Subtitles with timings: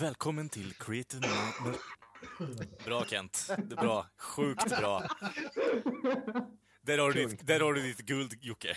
[0.00, 1.80] Välkommen till Creative Mountain.
[2.84, 3.46] Bra Kent.
[3.48, 4.06] Det är bra.
[4.18, 5.02] Sjukt bra.
[6.82, 8.76] Där har du ditt, där har du ditt guld, Jocke.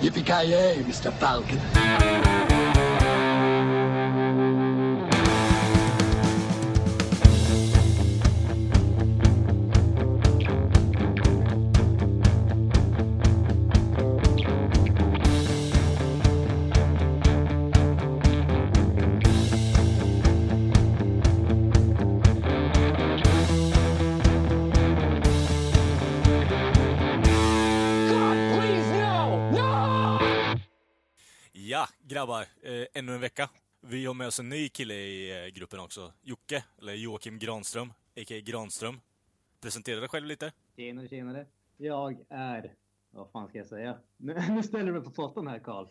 [0.00, 1.10] Yippee-ki-yay, Mr.
[1.10, 1.58] Falcon.
[32.18, 32.46] Grabbar.
[32.62, 33.50] Eh, ännu en vecka.
[33.80, 36.12] Vi har med oss en ny kille i eh, gruppen också.
[36.22, 38.40] Jocke, eller Joakim Granström, a.k.a.
[38.40, 39.00] Granström.
[39.60, 40.52] Presentera dig själv lite.
[40.76, 41.46] Tjenare, tjenare.
[41.76, 42.74] Jag är...
[43.10, 43.98] Vad fan ska jag säga?
[44.16, 45.86] Nu, nu ställer du mig på pottan här, Karl.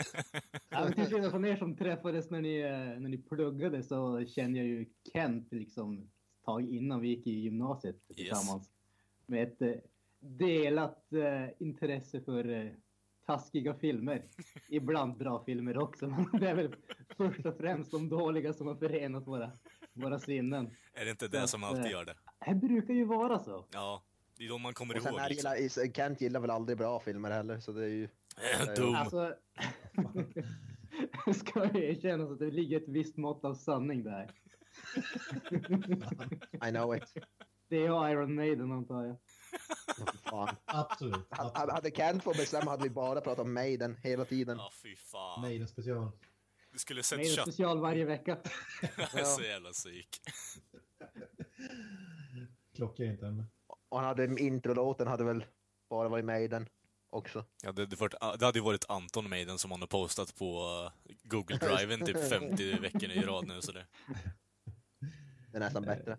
[0.70, 4.58] ja, till skillnad från er som träffades när ni, eh, när ni pluggade så känner
[4.58, 8.70] jag ju Kent liksom ett tag innan vi gick i gymnasiet tillsammans.
[9.26, 9.74] Med ett eh,
[10.20, 12.70] delat eh, intresse för eh,
[13.26, 14.22] taskiga filmer.
[14.68, 16.74] Ibland bra filmer också, men det är väl
[17.16, 19.50] först och främst de dåliga som har förenat våra,
[19.92, 20.70] våra sinnen.
[20.94, 22.14] Är det inte Så det att, som alltid eh, gör det?
[22.46, 23.64] Det brukar ju vara så.
[23.72, 24.02] Ja,
[24.38, 25.20] det är de man kommer Och sen ihåg.
[25.20, 25.56] är Liksom.
[25.56, 28.08] gillar, Kent gillar väl aldrig bra filmer heller, så det är ju...
[28.76, 28.94] Dum.
[28.94, 29.34] Alltså,
[31.34, 34.30] ska jag erkänna så att det ligger ett visst mått av sanning där.
[36.68, 37.14] I know it.
[37.68, 39.16] Det är Iron Maiden antar jag.
[39.98, 40.56] Ja, fan.
[40.64, 41.26] Absolut.
[41.30, 41.72] Absolut.
[41.72, 44.56] Hade Kent fått bestämma hade vi bara pratat om Maiden hela tiden.
[44.58, 45.40] Ja, fy fan.
[45.40, 46.10] Maiden special.
[46.72, 47.54] Du skulle sett Maiden kött.
[47.54, 48.38] special varje vecka.
[48.96, 50.20] Jag är så jävla psyk.
[52.74, 53.44] Klockrent ämne.
[53.88, 55.44] Och han hade introlåten hade väl
[55.90, 56.68] bara varit Maiden
[57.10, 57.44] också.
[57.62, 60.80] Ja, det, det, varit, det hade ju varit Anton Maiden som han har postat på
[61.08, 63.62] eh, Google Driven typ 50 veckor i rad nu.
[63.62, 63.86] Så det.
[65.50, 66.18] Det är nästan bättre.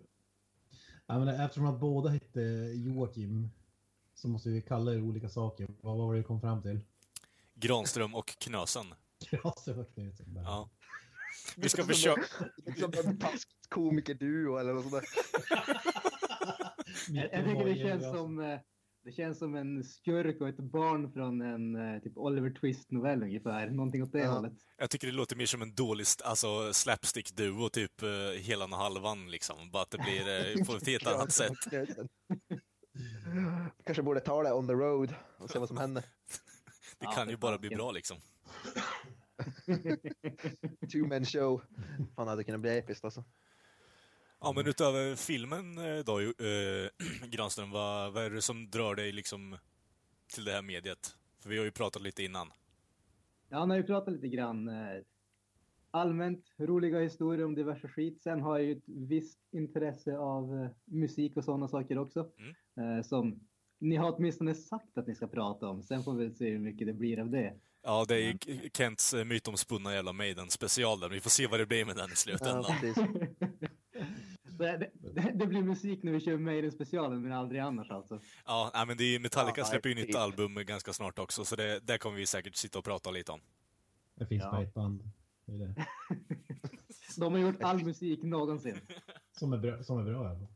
[1.10, 2.40] Ja, men eftersom att båda hette
[2.74, 3.50] Joakim
[4.14, 5.68] så måste vi kalla er olika saker.
[5.80, 6.80] Vad var det vi kom fram till?
[7.54, 8.86] Granström och Knösen.
[9.24, 10.40] Krasse var knuten.
[10.44, 10.70] Ja.
[11.56, 12.22] Vi ska försöka...
[12.76, 15.04] Som en taskigt komikerduo eller något sånt där.
[17.08, 18.58] Jag, jag tycker det känns som eh,
[19.04, 23.70] det känns som en skurk och ett barn från en eh, typ Oliver Twist-novell ungefär.
[23.70, 24.30] Någonting åt det Ja.
[24.30, 24.52] hållet.
[24.76, 28.08] Jag tycker det låter mer som en dålig alltså, slapstick-duo, typ uh,
[28.40, 29.70] Helan och Halvan liksom.
[29.70, 31.52] Bara att det blir uh, på ett helt annat sätt.
[33.84, 36.04] Kanske borde ta det on the road och se vad som händer.
[36.98, 38.18] Det Ja, kan för ju bara bli bra liksom.
[40.92, 41.62] Two man show.
[42.16, 43.24] Han hade kunnat bli episkt alltså.
[44.40, 46.88] Ja, men utöver filmen eh, då, uh,
[47.30, 49.58] Granström, vad, vad är det som drar dig liksom
[50.34, 51.16] till det här mediet?
[51.42, 52.52] För vi har ju pratat lite innan.
[53.48, 55.02] Ja, när vi pratar lite grann eh,
[55.90, 58.22] allmänt roliga historier om diverse skit.
[58.22, 62.20] Sen har jag ju ett visst intresse av eh, musik och sådana saker också.
[62.76, 63.40] Eh, som
[63.78, 65.82] ni har åtminstone sagt att ni ska prata om.
[65.82, 67.54] Sen får vi se hur mycket det blir av det.
[67.82, 68.38] Ja, det är ju
[68.72, 71.08] Kents uh, mytomspunna jävla Maiden special där.
[71.08, 72.64] Vi får se vad det blir med den i Ja, slutändan.
[72.80, 73.04] precis.
[74.58, 78.20] Det, det, det blir musik när vi kör Maiden specialen men aldrig annars alltså.
[78.44, 81.56] Ja, men det är ju Metallica Ja, släpper ju nytt album ganska snart också, så
[81.56, 83.40] det, där kommer vi säkert sitta och prata lite om.
[84.14, 84.50] Det finns Ja.
[84.50, 85.10] bara ett band.
[85.46, 85.86] Det är det.
[87.16, 88.76] De har gjort all musik någonsin.
[89.32, 90.48] Som är bra, som är bra i alla fall.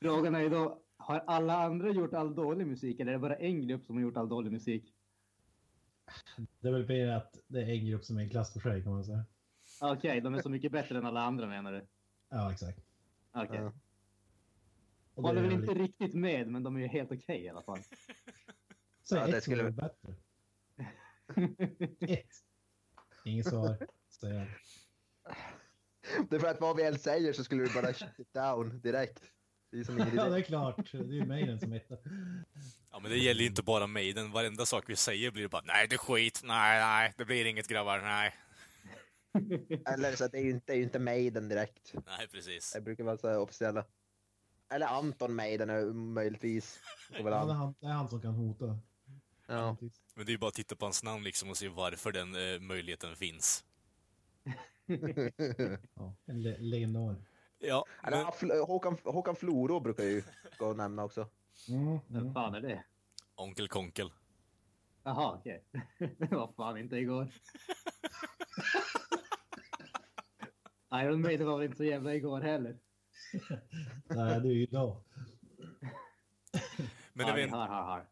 [0.00, 3.66] Frågan är då, har alla andra gjort all dålig musik eller är det bara en
[3.68, 4.94] grupp som har gjort all dålig musik?
[6.60, 8.82] Det är väl mer att det är en grupp som är en klass för sig
[8.82, 9.24] kan man säga.
[9.92, 11.86] Okej, de är så mycket bättre än alla andra menar du?
[12.28, 12.78] Ja, exakt.
[13.32, 13.56] Okej.
[13.60, 13.72] Ja.
[15.14, 17.48] Och det Håller är väl inte riktigt med, men de är ju helt okej i
[17.48, 17.78] alla fall.
[19.02, 20.14] Säg Ja, det ett skulle- som är bättre.
[22.14, 22.30] Ett.
[23.24, 23.86] Inget svar.
[24.20, 24.46] Säger jag.
[26.30, 28.80] Det är för att vad vi än säger så skulle vi bara shut it down
[28.80, 29.22] direkt.
[29.70, 30.92] Det är som ingen Ja, det är klart.
[30.92, 31.96] Det är ju Maiden som etta.
[32.92, 34.32] Ja, men det gäller ju inte bara Maiden.
[34.32, 37.68] Varenda sak vi säger blir bara nej, det är skit, nej, nej, det blir inget
[37.68, 38.34] grabbar, nej.
[39.86, 41.94] Eller så att det är ju inte, det är ju inte Maiden direkt.
[42.06, 42.72] Nej, precis.
[42.72, 43.84] Det brukar vara så officiella.
[44.70, 46.80] Eller Anton Maiden är möjligtvis.
[47.10, 47.50] Det, är an.
[47.50, 48.78] han, det är han som kan hota.
[49.46, 49.76] Ja.
[50.14, 52.54] Men det är ju bara att titta på hans namn liksom och se varför den
[52.54, 53.64] eh, möjligheten finns.
[55.94, 57.16] Ja, en le legendar.
[57.58, 60.22] Ja, Eller, men, Fl- Håkan, Håkan Floro brukar ju
[60.58, 61.28] gå och nämna också.
[61.68, 62.34] Mm, Vem mm.
[62.34, 62.84] fan är det?
[63.34, 64.12] Onkel Konkel.
[65.02, 65.64] Jaha, okej.
[65.98, 67.28] Det var fan inte igår.
[70.94, 72.78] Iron Maiden var väl inte så jävla igår heller.
[74.08, 75.02] Nej, det är ju idag.
[77.12, 78.06] Men när, vi, har, har, har.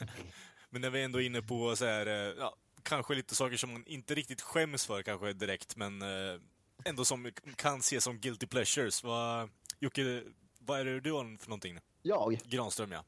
[0.70, 3.72] men när vi ändå är inne på så här, eh, ja, kanske lite saker som
[3.72, 6.40] man inte riktigt skäms för kanske direkt, men eh,
[6.84, 9.04] ändå som kan ses som guilty pleasures.
[9.04, 10.22] Vad, Jocke,
[10.58, 11.78] vad är det du har för någonting?
[12.02, 12.40] Jag?
[12.44, 13.04] Granström, ja.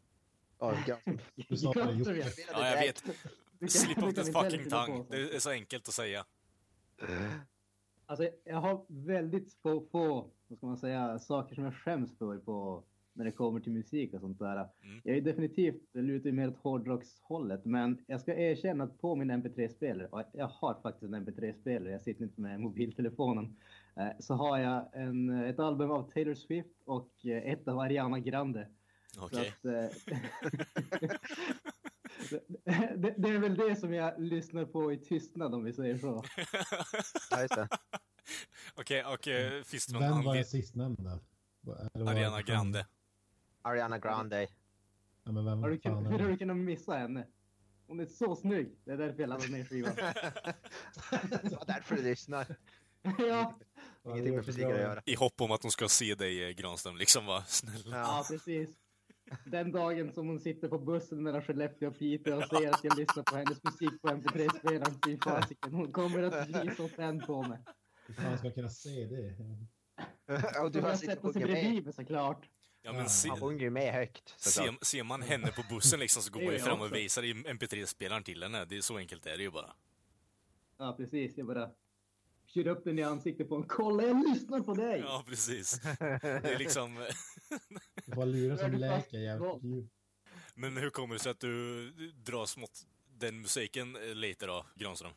[0.59, 1.15] Ja, det,
[1.49, 2.33] Jocke.
[2.53, 3.05] Ja, jag vet.
[3.73, 5.05] Slip of the fucking tongue.
[5.11, 6.25] Det är så enkelt att säga.
[8.11, 12.39] Alltså, jag har väldigt få, få vad ska man säga, saker som jag skäms för
[12.39, 14.57] på när det kommer till musik och sånt där.
[14.57, 15.01] Mm.
[15.05, 20.09] Jag är definitivt lutar mer åt hårdrockshållet, men jag ska erkänna att på min MP3-spelare,
[20.11, 23.57] och jag har faktiskt en MP3-spelare, jag sitter inte med mobiltelefonen,
[23.97, 28.19] eh, så har jag en, ett album av Taylor Swift och eh, ett av Ariana
[28.19, 28.69] Grande.
[29.21, 29.53] Okej.
[29.63, 29.91] eh,
[32.97, 36.25] det, det är väl det som jag lyssnar på i tystnad om vi säger så.
[37.31, 37.69] Ja, just det.
[38.75, 41.19] Okej, och eh, finns det någon Vem var den sistnämnda?
[41.93, 42.43] Det Ariana?
[42.43, 42.87] Grande.
[43.63, 44.49] Ariana Grande.
[45.25, 46.33] Ja, men vem Har du, fan är hur har det?
[46.33, 47.27] du kunnat missa henne?
[47.87, 48.77] Hon är så snygg.
[48.85, 49.93] Det är därför jag laddade ner skivan.
[51.43, 52.57] Det var därför du lyssnar.
[53.19, 53.59] ja,
[54.05, 55.03] Ingenting det med är musik att göra.
[55.07, 57.45] I hopp om att hon ska se dig, eh, Granström, liksom va?
[57.47, 57.97] Snälla.
[57.97, 58.25] Ja.
[58.29, 58.71] precis.
[59.45, 62.99] Den dagen som hon sitter på bussen mellan Skellefteå och Piteå och säger att jag
[62.99, 65.01] lyssnar på hennes musik på MP3-spelaren.
[65.07, 67.59] Fy fasiken, hon kommer att bli så tänd på mig.
[68.07, 69.35] Hur fan ska jag kunna se det?
[70.63, 71.45] Och du har sjungit med.
[71.45, 72.49] bredvid mig såklart.
[72.83, 74.41] Ja, men se, Han sjunger ju med högt.
[74.41, 77.23] ser, ser man henne på bussen liksom så går Det man ju fram och visar
[77.23, 78.65] i MP3-spelaren till henne.
[78.65, 79.73] Det är så enkelt är det ju bara.
[80.79, 81.37] Ja, precis.
[81.37, 81.71] Jag bara
[82.55, 83.69] kör upp den i ansiktet på honom.
[83.69, 85.01] Kolla, jag lyssnar på dig!
[85.01, 85.81] Ja, precis.
[86.01, 86.97] Det är liksom...
[88.05, 89.93] Du får lura som läker jävligt djupt.
[90.55, 92.71] Men hur kommer det sig att du dras mot
[93.19, 95.13] den musiken eh, lite då, Granström?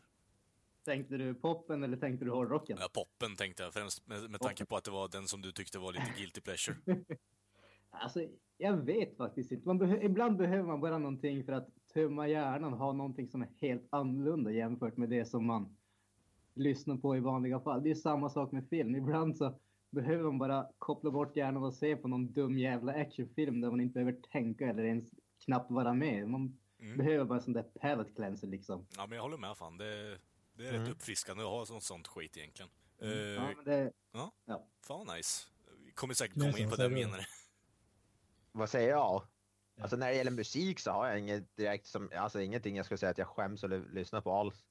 [0.86, 2.78] Tänkte du poppen eller tänkte du hårdrocken?
[2.82, 5.52] Ja, poppen tänkte jag främst med, med tanke på att det var den som du
[5.52, 6.78] tyckte var lite guilty pleasure.
[7.96, 8.20] Alltså,
[8.58, 9.68] jag vet faktiskt inte.
[9.68, 13.50] Man behö- ibland behöver man bara någonting för att tömma hjärnan, ha någonting som är
[13.62, 15.78] helt annorlunda jämfört med det som man
[16.56, 17.84] lyssnar på i vanliga fall.
[17.84, 18.96] Det är samma sak med film.
[18.96, 19.60] Ibland så
[19.90, 23.82] behöver man bara koppla bort hjärnan och se på någon dum jävla actionfilm där man
[23.82, 25.06] inte behöver tänka eller ens
[25.46, 26.28] knappt vara med.
[26.30, 26.98] Man Mm.
[26.98, 28.86] behöver bara en sån där palate cleanser liksom.
[28.98, 29.78] Ja, men jag håller med fan.
[29.78, 30.18] Det,
[30.54, 30.82] det är Mm.
[30.82, 32.72] rätt uppfriskande att ha sånt, sånt skit egentligen.
[33.02, 33.92] Eh, Ja, men det,
[34.82, 35.48] Fan vad nice.
[35.86, 37.06] Vi kommer säkert komma in på säger det du.
[37.06, 37.22] menare.
[38.52, 39.22] Vad säger jag?
[39.82, 42.98] Alltså när det gäller musik så har jag inget direkt som, alltså ingenting jag skulle
[42.98, 44.66] säga att jag skäms eller lyssnar på alls.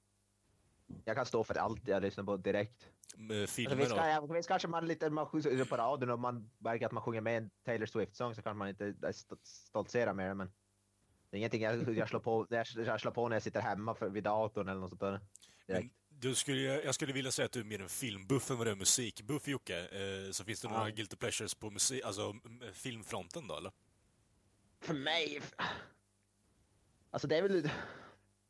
[1.04, 2.88] Jag kan stå för allt jag lyssnar på direkt.
[3.16, 6.50] Med Alltså, filmer visst, kan visst kanske man lite man sjunger på radion och man
[6.58, 8.94] märker att man sjunger med en Taylor Swift-sång så kanske man inte
[9.42, 10.52] stoltserar med det men
[11.30, 13.94] det är ingenting jag, jag, slår på, jag, jag slår på när jag sitter hemma
[13.94, 15.10] för, vid datorn eller något sånt där.
[15.66, 15.94] Men Direkt.
[16.08, 18.70] du skulle, jag skulle vilja säga att du är mer en filmbuff än vad du
[18.70, 19.78] är musikbuff, Jocke.
[19.78, 20.78] Eh, så finns det Ja.
[20.78, 22.34] några guilty pleasures på musik, alltså
[22.72, 23.72] filmfronten då, eller?
[24.80, 25.42] För mig...
[27.10, 27.62] Alltså det är väl...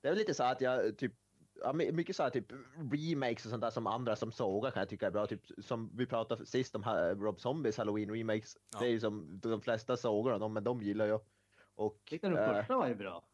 [0.00, 1.12] Det är väl lite så att jag typ...
[1.64, 2.52] Ja, mycket så här typ
[2.92, 5.26] remakes och sånt där som andra som sågar kan jag tycka är bra.
[5.26, 8.56] Typ som vi pratade sist om här, Rob Zombies Halloween remakes.
[8.72, 8.78] Ja.
[8.78, 11.20] Det är ju som de flesta sågar dem, men de gillar jag.
[11.74, 12.00] Och...
[12.04, 13.24] tyckte den eh, första var ju bra.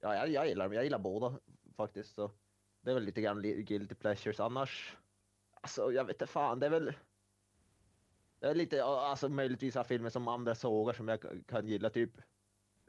[0.00, 0.72] Ja, jag, jag gillar dem.
[0.72, 1.38] Jag gillar båda
[1.76, 2.14] faktiskt.
[2.14, 2.30] Så
[2.80, 4.40] det är väl lite grann guilty pleasures.
[4.40, 4.96] Annars,
[5.60, 6.92] alltså jag vet inte fan, det är väl.
[8.38, 12.12] Det är lite, alltså möjligtvis har filmer som andra sågar som jag kan gilla typ.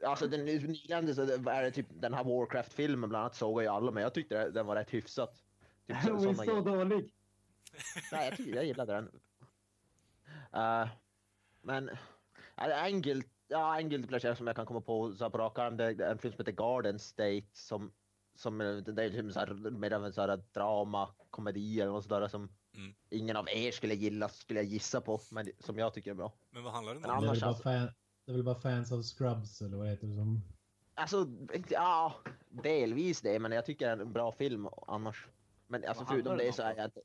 [0.04, 3.68] Alltså den nyligen så det- är det typ den här Warcraft-filmen bland annat sågar ju
[3.68, 5.42] alla, men jag tyckte det- den var rätt hyfsat.
[5.86, 6.62] Typ så, Den var såna så grejer.
[6.78, 7.14] dålig.
[8.12, 9.20] Nej, jag, tycker, jag gillade den.
[10.52, 10.88] Eh,
[11.62, 11.90] men
[12.56, 15.58] ja, en guilt, ja, en guilty pleasure som jag kan komma på så på rak
[15.58, 17.92] arm, det är en film som heter Garden State som,
[18.34, 21.92] som eh, det är typ så här, mer av en så här drama, komedi eller
[21.92, 22.94] något sådär som Mm.
[23.10, 26.32] ingen av er skulle gilla, skulle jag gissa på, men som jag tycker är bra.
[26.50, 27.20] Men vad handlar den Men om?
[27.20, 27.88] Det är, annars bara alltså- fan,
[28.30, 30.42] det är väl bara fans av Scrubs eller vad heter det som?
[30.94, 31.26] Alltså,
[31.68, 32.14] ja,
[32.48, 35.28] delvis det, men jag tycker det är en bra film annars.
[35.66, 37.00] Men alltså Vad förutom det så är jag inte...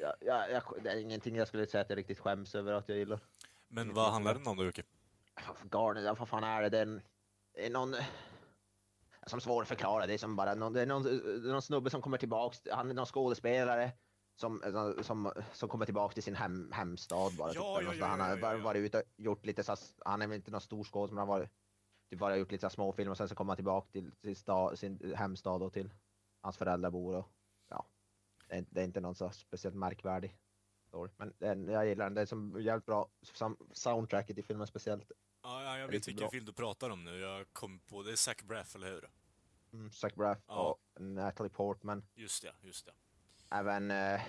[0.00, 2.88] Ja, ja, jag, det är ingenting jag skulle säga att jag riktigt skäms över att
[2.88, 3.20] jag gillar.
[3.68, 4.82] Men vad handlar den om då, Jocke?
[5.70, 6.68] Garden, ja, vad fan är det?
[6.68, 7.02] Det är, en,
[7.54, 7.94] det är någon...
[9.26, 11.02] Som svår att förklara, det är som bara någon, det är någon,
[11.50, 13.92] någon snubbe som kommer tillbaks, han är någon skådespelare
[14.42, 17.52] som, som, som kommer tillbaks till sin hem, hemstad bara.
[17.54, 20.26] Ja, typ, ja, ja, han har ja, varit ute och gjort lite så, han är
[20.26, 21.50] väl inte någon stor skådespelare, men han har varit,
[22.10, 25.14] typ bara gjort lite småfilmer och sen så kommer han tillbaka till, till sta, sin
[25.16, 25.90] hemstad och till
[26.40, 27.28] hans föräldrar bor och
[27.68, 27.86] ja.
[28.48, 30.36] Det är, det är inte någon så speciellt märkvärdig
[30.88, 31.10] story.
[31.16, 33.08] Men den, jag gillar den, det är som jävligt bra
[33.72, 35.12] soundtracket i filmen speciellt.
[35.42, 36.30] Ja, ja jag vet vilken bra.
[36.30, 37.18] film du pratar om nu.
[37.18, 39.10] Jag kom på, det är Zac Braff, eller hur?
[39.72, 42.04] Mm, Zach Braff och Natalie Portman.
[42.14, 42.92] Just det, just det.
[43.52, 44.20] Även, eh,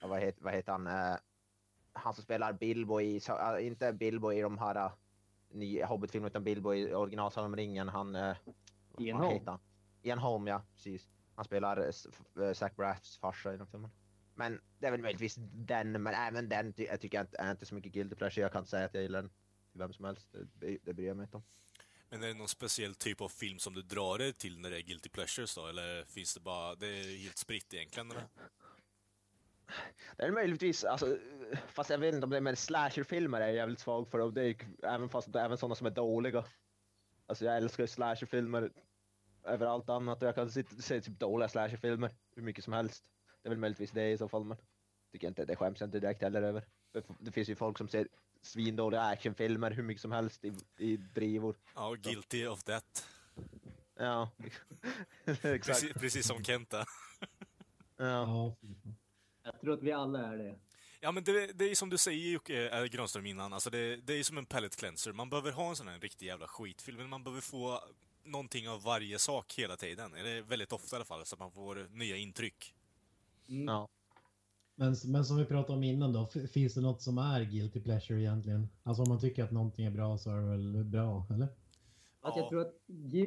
[0.00, 1.16] vad, heter, vad heter han, eh,
[1.92, 4.92] han som spelar Bilbo i, äh, inte Bilbo i de här uh,
[5.50, 8.36] nya Hobbit-filmerna utan Bilbo i original om ringen, han, eh,
[8.98, 9.32] Ian Holm.
[9.32, 9.60] heter han?
[10.02, 11.08] Ian Holm, ja, precis.
[11.34, 13.90] Han spelar eh, eh, Zach Braffs farsa i den filmen.
[14.34, 17.50] Men det är väl möjligtvis den, men även den ty jag tycker jag inte, är
[17.50, 18.42] inte så mycket guilty pleasure.
[18.42, 19.30] Jag kan inte säga att jag gillar den
[19.72, 20.28] till vem som helst.
[20.32, 21.42] Det, det bryr jag mig inte om.
[22.12, 24.76] Men är det någon speciell typ av film som du drar dig till när det
[24.76, 25.66] är guilty pleasures då?
[25.66, 28.24] Eller finns det bara, det är helt spritt egentligen eller?
[30.16, 31.18] Det är möjligtvis, alltså,
[31.68, 34.18] fast jag vet inte om det är, mer slasherfilmer är jag jävligt svag för.
[34.18, 36.44] Och det är, även fast även sådana som är dåliga.
[37.26, 38.70] Alltså jag älskar ju slasherfilmer
[39.44, 43.10] över allt annat och jag kan se, se typ dåliga slasherfilmer hur mycket som helst.
[43.42, 44.56] Det är väl möjligtvis det i så fall, men
[45.12, 46.64] tycker jag inte, det skäms jag inte direkt heller över.
[46.92, 48.08] Det, det finns ju folk som ser
[48.42, 51.56] svindåliga actionfilmer hur mycket som helst i, i drivor.
[51.74, 53.06] Ja, guilty of that.
[53.96, 54.30] Ja,
[55.24, 55.64] exakt.
[55.64, 56.84] Precis, precis som Kenta.
[57.96, 58.54] Ja.
[59.42, 60.58] Jag tror att vi alla är det.
[61.00, 64.14] Ja men det, det är som du säger Jocke äh, Granström innan, alltså det, det
[64.14, 65.12] är som en palette cleanser.
[65.12, 67.80] Man behöver ha en sån här riktig jävla skitfilm, men man behöver få
[68.24, 70.14] någonting av varje sak hela tiden.
[70.14, 72.74] Eller väldigt ofta i alla fall, så att man får nya intryck.
[73.48, 73.68] Mm.
[73.68, 73.88] ja.
[74.82, 78.20] Men, men som vi pratade om innan då, finns det något som är guilty pleasure
[78.20, 78.68] egentligen?
[78.82, 81.48] Alltså om man tycker att någonting är bra så är det väl bra, eller?
[82.20, 82.74] Att jag tror att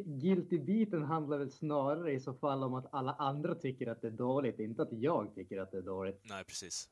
[0.05, 4.11] guilty-biten handlar väl snarare i så fall om att alla andra tycker att det är
[4.11, 6.21] dåligt, inte att jag tycker att det är dåligt.
[6.23, 6.89] Nej, precis.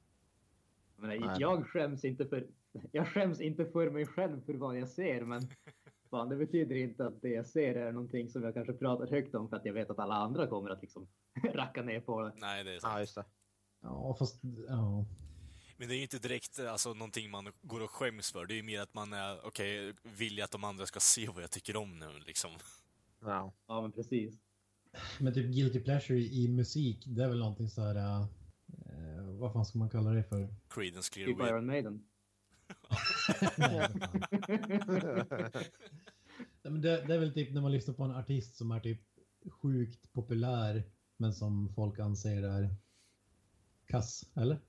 [0.96, 1.38] Jag, menar, Nej.
[1.39, 2.48] jag skäms inte för
[2.91, 5.41] jag skäms inte för mig själv för vad jag ser, men
[6.10, 9.36] fan, det betyder inte att det jag ser är någonting som jag kanske pratar högt
[9.36, 11.08] om för att jag vet att alla andra kommer att liksom
[11.53, 12.34] racka ner på det.
[12.36, 13.00] Nej, det är ja, sant.
[13.00, 13.24] just det.
[13.84, 15.06] Ja, fast ja.
[15.78, 18.46] Men det är ju inte direkt alltså, någonting man går och skäms för.
[18.46, 21.28] Det är ju mer att man är, okej, vill jag att de andra ska se
[21.28, 22.52] vad jag tycker om nu liksom.
[23.22, 23.54] Ja.
[23.68, 24.34] Ja, men precis.
[25.20, 27.96] Men typ guilty pleasure i, musik, det är väl någonting så här...
[27.96, 28.28] eh,
[29.40, 30.56] vad fan ska man kalla det för?
[30.70, 31.54] Creedence Typ Clearwater.
[31.54, 32.04] Iron Maiden.
[33.58, 33.90] Nej,
[36.72, 39.02] men det, det är väl typ när man lyssnar på en artist som är typ
[39.62, 40.84] sjukt populär
[41.18, 42.75] men som folk anser är
[43.94, 44.60] kass, eller?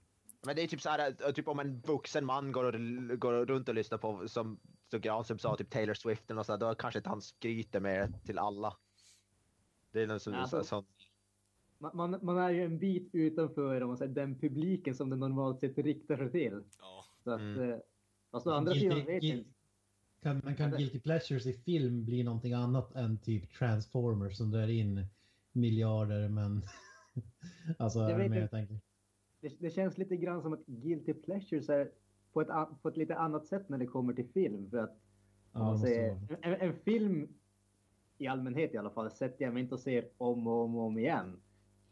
[0.46, 3.46] Men det är typ så här, äh, typ om en vuxen man går, och, går
[3.46, 6.74] runt och lyssnar på, som, som Granström sa, typ Taylor Swift eller något sånt, då
[6.74, 8.76] kanske inte han skryter med det till alla.
[9.92, 10.84] Det är något som, Alltså- så,
[11.78, 15.16] Man, man, man är ju en bit utanför om man säger, den publiken som det
[15.16, 16.62] normalt sett riktar sig till.
[16.80, 17.04] Ja.
[17.24, 17.70] Så att, Mm.
[17.70, 17.78] eh,
[18.30, 19.50] fast å andra sidan vet jag inte.
[20.22, 24.68] Kan, men kan guilty pleasures i film bli någonting annat än typ Transformers som drar
[24.68, 25.06] in
[25.52, 26.62] miljarder men...
[27.78, 28.80] alltså, Jag vet med jag tänker?
[29.44, 31.90] Det, det känns lite grann som att guilty pleasures är
[32.32, 32.48] på ett,
[32.82, 34.70] på ett lite annat sätt när det kommer till film.
[34.70, 34.98] För att
[35.54, 37.28] Ja, säger, en, en film,
[38.18, 40.82] i allmänhet i alla fall, sätter jag mig inte och ser om och om och
[40.82, 41.36] om igen.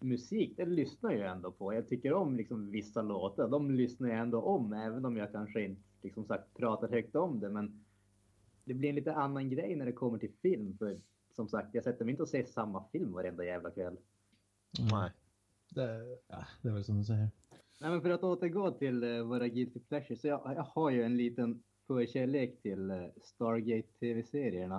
[0.01, 1.75] Musik, det lyssnar jag ändå på.
[1.75, 3.49] Jag tycker om liksom vissa låtar.
[3.49, 7.41] De lyssnar jag ändå om, även om jag kanske inte liksom sagt pratar högt om
[7.41, 7.49] det.
[7.49, 7.85] Men
[8.65, 10.79] det blir en lite annan grej när det kommer till film.
[10.79, 13.97] För som sagt, jag sätter mig inte och ser samma film varenda jävla kväll.
[14.93, 15.11] nej.
[15.75, 17.31] Det, ja, det är väl som du säger.
[17.83, 20.21] Nej, men för att återgå till uh, våra guilty pleasures.
[20.21, 24.77] Så jag, jag har ju en liten förkärlek till uh, Stargate-tv-serierna.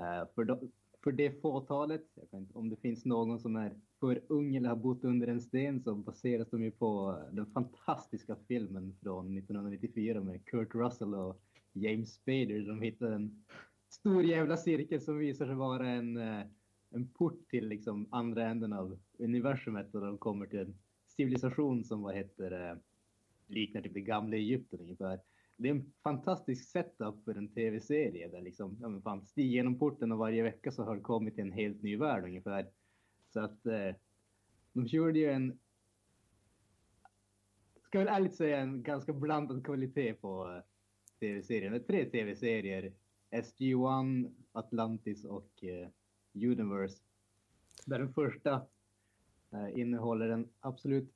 [0.00, 0.72] Uh, för, de,
[1.04, 4.68] för det fåtalet, jag vet inte om det finns någon som är för ung eller
[4.68, 10.20] har bott under en sten så baseras de ju på den fantastiska filmen från 1994
[10.20, 11.40] med Kurt Russell och
[11.72, 12.66] James Spader.
[12.66, 13.44] De hittar en
[13.88, 16.16] stor jävla cirkel som visar sig vara en,
[16.90, 20.78] en port till liksom andra änden av universumet och de kommer till en
[21.16, 22.78] civilisation som vad heter
[23.46, 25.20] liknar typ det gamla Egypten ungefär.
[25.56, 29.78] Det är en fantastisk setup för en tv-serie där liksom, ja men fan, stig genom
[29.78, 32.70] porten och varje vecka så har det kommit till en helt ny värld ungefär.
[33.32, 33.94] Så att eh,
[34.72, 35.58] de körde ju en,
[37.82, 40.62] ska väl ärligt säga en ganska blandad kvalitet på eh,
[41.20, 41.72] tv-serien.
[41.72, 42.92] Det är tre tv-serier,
[43.30, 45.88] SG-1, Atlantis och eh,
[46.34, 47.02] Universe.
[47.86, 48.66] Där den första
[49.74, 51.12] innehåller den absolut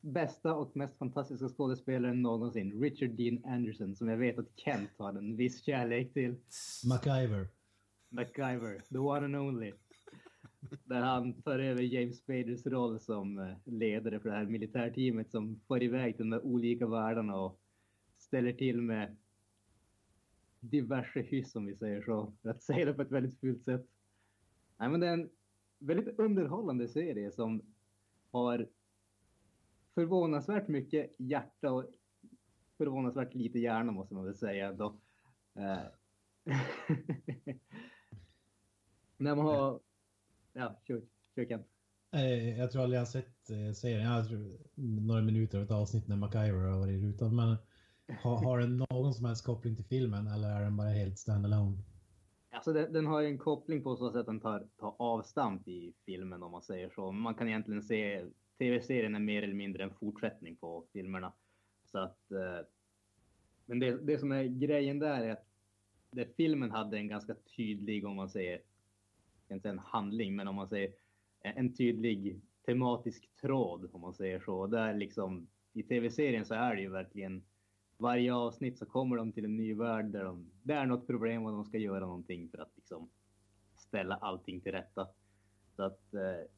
[0.00, 5.08] bästa och mest fantastiska skådespelaren någonsin, Richard Dean Anderson, som jag vet att Kent har
[5.08, 6.36] en viss kärlek till.
[6.88, 7.48] MacGyver.
[8.08, 9.72] MacGyver, the one and only.
[10.84, 15.60] Där han tar över James Spaders roll som eh, ledare för det här militärteamet som
[15.68, 17.60] får iväg till de där olika världarna och
[18.18, 19.16] ställer till med
[20.60, 22.32] diverse hyss om vi säger så.
[22.42, 23.86] För att säga det på ett väldigt fult sätt.
[24.78, 25.30] Nej, men det är en
[25.78, 27.62] väldigt underhållande serie som
[28.30, 28.68] har
[29.94, 31.84] förvånansvärt mycket hjärta och
[32.78, 35.00] förvånansvärt lite hjärna måste man väl säga ändå.
[35.54, 35.78] Eh,
[39.16, 39.80] När man har...
[40.52, 41.02] Ja, kör,
[41.34, 41.66] kör Kent.
[42.12, 44.12] Eh, jag tror aldrig jag har sett eh, serien.
[44.12, 47.36] Jag tror några minuter av ett avsnitt när MacGyver har varit i rutan.
[47.36, 47.56] Men
[48.22, 51.78] har, har den någon som helst koppling till filmen eller är den bara helt standalone?
[52.60, 55.68] Alltså den, den har ju en koppling på så sätt att den tar, tar avstamp
[55.68, 57.12] i filmen om man säger så.
[57.12, 58.24] Man kan egentligen se
[58.58, 61.32] tv-serien är mer eller mindre en fortsättning på filmerna.
[61.84, 62.66] Så att, eh,
[63.66, 65.46] men det, det som är grejen där är att
[66.10, 68.60] det filmen hade en ganska tydlig, om man säger,
[69.48, 70.92] inte en handling, men om man säger
[71.40, 74.66] en, en tydlig tematisk tråd, om man säger så.
[74.66, 77.42] Där liksom i tv-serien så är det ju verkligen
[78.00, 81.44] varje avsnitt så kommer de till en ny värld där de, det är något problem
[81.46, 83.08] och de ska göra någonting för att liksom
[83.76, 85.08] ställa allting till rätta.
[85.76, 86.50] Så att eh,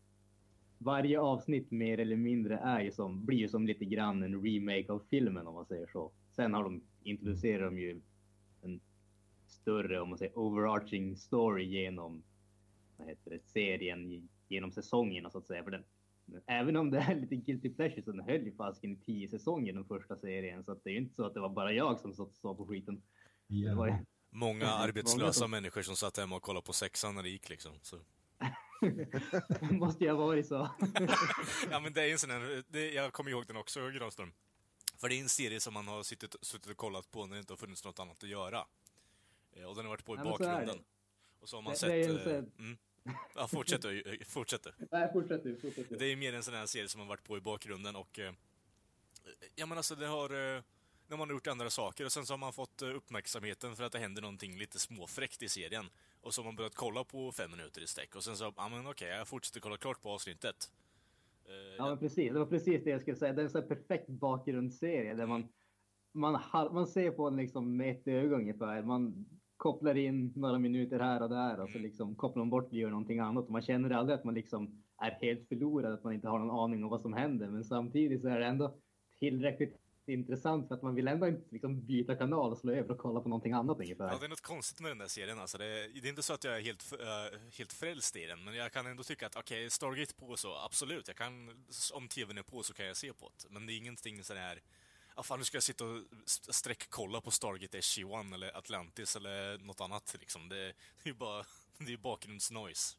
[0.79, 4.93] varje avsnitt mer eller mindre är ju som, blir ju som lite grann en remake
[4.93, 6.13] av filmen om man säger så.
[6.31, 8.01] Sen har de, introducerar de ju
[8.63, 8.81] en
[9.47, 12.23] större, om man säger overarching story genom
[12.97, 15.65] vad heter det, serien, genom säsongerna så att säga.
[15.65, 15.85] För den,
[16.47, 19.73] även om det är lite guilty pleasure så den höll ju fasken i tio säsonger
[19.73, 20.65] den första serien.
[20.65, 22.35] Så att det är ju inte så att det var bara jag som satt och
[22.35, 23.03] såg på skiten.
[23.47, 23.95] Det var ju,
[24.31, 27.73] Många arbetslösa människor som satt hemma och kollade på sexan när det gick liksom.
[27.83, 27.99] Så.
[29.71, 30.71] måste ju ha varit så.
[31.71, 34.33] Ja men det är en sån här, det, jag kommer ihåg den också, Granström.
[34.97, 37.41] För det är en serie som man har suttit, suttit och kollat på när det
[37.41, 38.65] inte har funnits något annat att göra.
[39.53, 40.77] Eh, Och den har varit på i Ja, så bakgrunden.
[40.77, 40.83] det.
[41.41, 41.89] Och så har man Det- sett...
[41.89, 42.79] det är en eh, sån- mm.
[43.35, 44.73] Ja, fortsätt du, eh, fortsätt du.
[44.91, 45.97] Nej, fortsätt du, fortsätt du.
[45.97, 48.19] Det är mer en sån här serie som har varit på i bakgrunden och...
[48.19, 48.33] Eh,
[49.55, 50.57] ja men alltså det har...
[50.57, 50.63] Eh,
[51.09, 53.85] när man har gjort andra saker och sen så har man fått eh, uppmärksamheten för
[53.85, 55.91] att det händer någonting lite småfräckt i serien.
[56.21, 58.69] Och så har man börjat kolla på fem minuter i sträck och sen så, ja
[58.69, 60.73] men okej, jag fortsätter kolla klart på avsnittet.
[61.45, 62.33] Eh, Ja, men precis.
[62.33, 63.33] Det var precis det jag skulle säga.
[63.33, 65.49] Det är en sån perfekt bakgrundsserie där man,
[66.13, 68.83] man, har, man ser på den liksom med ett öga ungefär.
[68.83, 69.27] Man
[69.63, 72.91] kopplar in några minuter här och där och så liksom kopplar man bort och gör
[72.91, 73.45] någonting annat.
[73.45, 76.61] Och man känner aldrig att man liksom är helt förlorad, att man inte har någon
[76.61, 77.49] aning om vad som händer.
[77.49, 78.75] Men samtidigt så är det ändå
[79.19, 79.77] tillräckligt
[80.07, 83.21] intressant för att man vill ändå inte liksom byta kanal och slå över och kolla
[83.21, 84.05] på någonting annat ungefär.
[84.05, 85.39] Ja, det är något konstigt med den där serien.
[85.39, 88.27] Alltså, det, är, det är inte så att jag är helt, äh, helt frälst i
[88.27, 91.49] den, men jag kan ändå tycka att okej, Stargate på så, absolut, jag kan,
[91.95, 93.49] om tvn är på så kan jag se på det.
[93.51, 94.63] Men det är ingenting sån här,
[95.17, 99.59] ja fan nu ska jag sitta och st- sträckkolla på Stargate SG-1 eller Atlantis eller
[99.59, 100.49] något annat liksom.
[100.49, 101.45] Det, är ju bara,
[101.87, 102.97] det är bakgrundsnoise.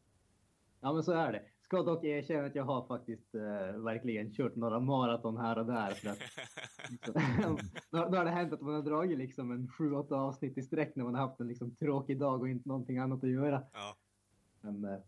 [0.82, 1.44] Ja, men så är det.
[1.62, 3.42] Ska dock erkänna att jag har faktiskt eh,
[3.84, 5.92] verkligen kört några maraton här och där.
[5.92, 6.20] För att,
[7.92, 10.62] då, då har det hänt att man har dragit liksom en sju, åtta avsnitt i
[10.62, 13.64] sträck när man har haft en liksom tråkig dag och inte någonting annat att göra.
[13.74, 13.96] Ja,
[14.62, 15.00] Men eh,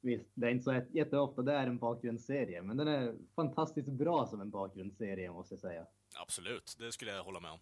[0.00, 3.88] visst, det är inte så jät- jätteofta det är en bakgrundsserie, men den är fantastiskt
[3.88, 5.86] bra som en bakgrundsserie måste jag säga.
[6.16, 7.58] Absolut, det skulle jag hålla med om.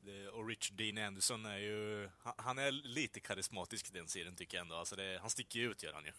[0.00, 4.36] Det, och Richard Dean Anderson är ju, han, han är lite karismatisk i den serien
[4.36, 4.74] tycker jag ändå.
[4.74, 6.12] Alltså det, han sticker ju ut gör han ju.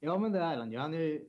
[0.00, 0.78] Ja, men det är han ju.
[0.78, 1.28] Han är ju...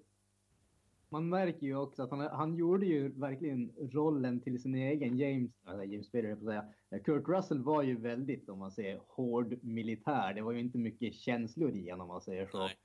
[1.10, 5.52] Man märker ju också att han, han gjorde ju verkligen rollen till sin egen James,
[5.68, 6.66] äh, James Spader, får säga.
[7.04, 10.34] Kurt Russell var ju väldigt, om man säger, hård militär.
[10.34, 12.60] Det var ju inte mycket känslor i honom, om man säger så.
[12.60, 12.78] Nej.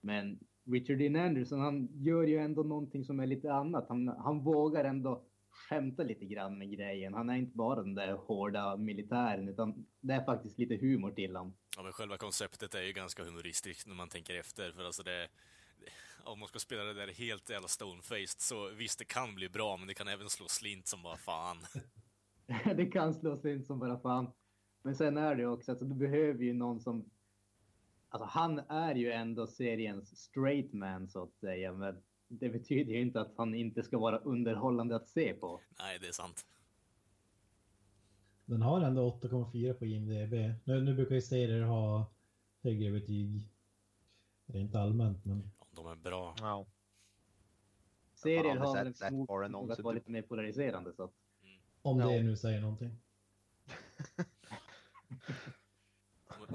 [0.00, 3.88] Men Richard Dean Anderson, han gör ju ändå någonting som är lite annat.
[3.88, 7.14] Han, han vågar ändå skämta lite grann med grejen.
[7.14, 11.36] Han är inte bara den där hårda militären, utan det är faktiskt lite humor till
[11.36, 11.54] honom.
[11.76, 14.72] Ja, men själva konceptet är ju ganska humoristiskt när man tänker efter.
[14.72, 15.28] För alltså det,
[16.24, 19.76] om man ska spela det där helt jävla stonefaced så visst, det kan bli bra,
[19.76, 21.56] men det kan även slå slint som bara fan.
[22.76, 24.32] det kan slås in som bara fan.
[24.82, 27.10] Men sen är det också, alltså, du behöver ju någon som...
[28.08, 31.72] Alltså han är ju ändå seriens straight man så att säga.
[31.72, 32.02] Men
[32.40, 35.60] det betyder ju inte att han inte ska vara underhållande att se på.
[35.78, 36.46] Nej, det är sant.
[38.44, 40.32] Den har ändå 8,4 på IMDB.
[40.64, 42.06] Nu, nu brukar ju serier ha
[42.62, 43.48] högre betyg.
[44.46, 46.34] Rent allmänt, men Ja, de är bra.
[46.38, 46.66] Ja.
[48.14, 50.92] Serier har sett- väl bara att vara lite mer polariserande.
[50.92, 51.12] Så att,
[51.82, 52.06] om Ja.
[52.08, 52.96] det nu säger någonting.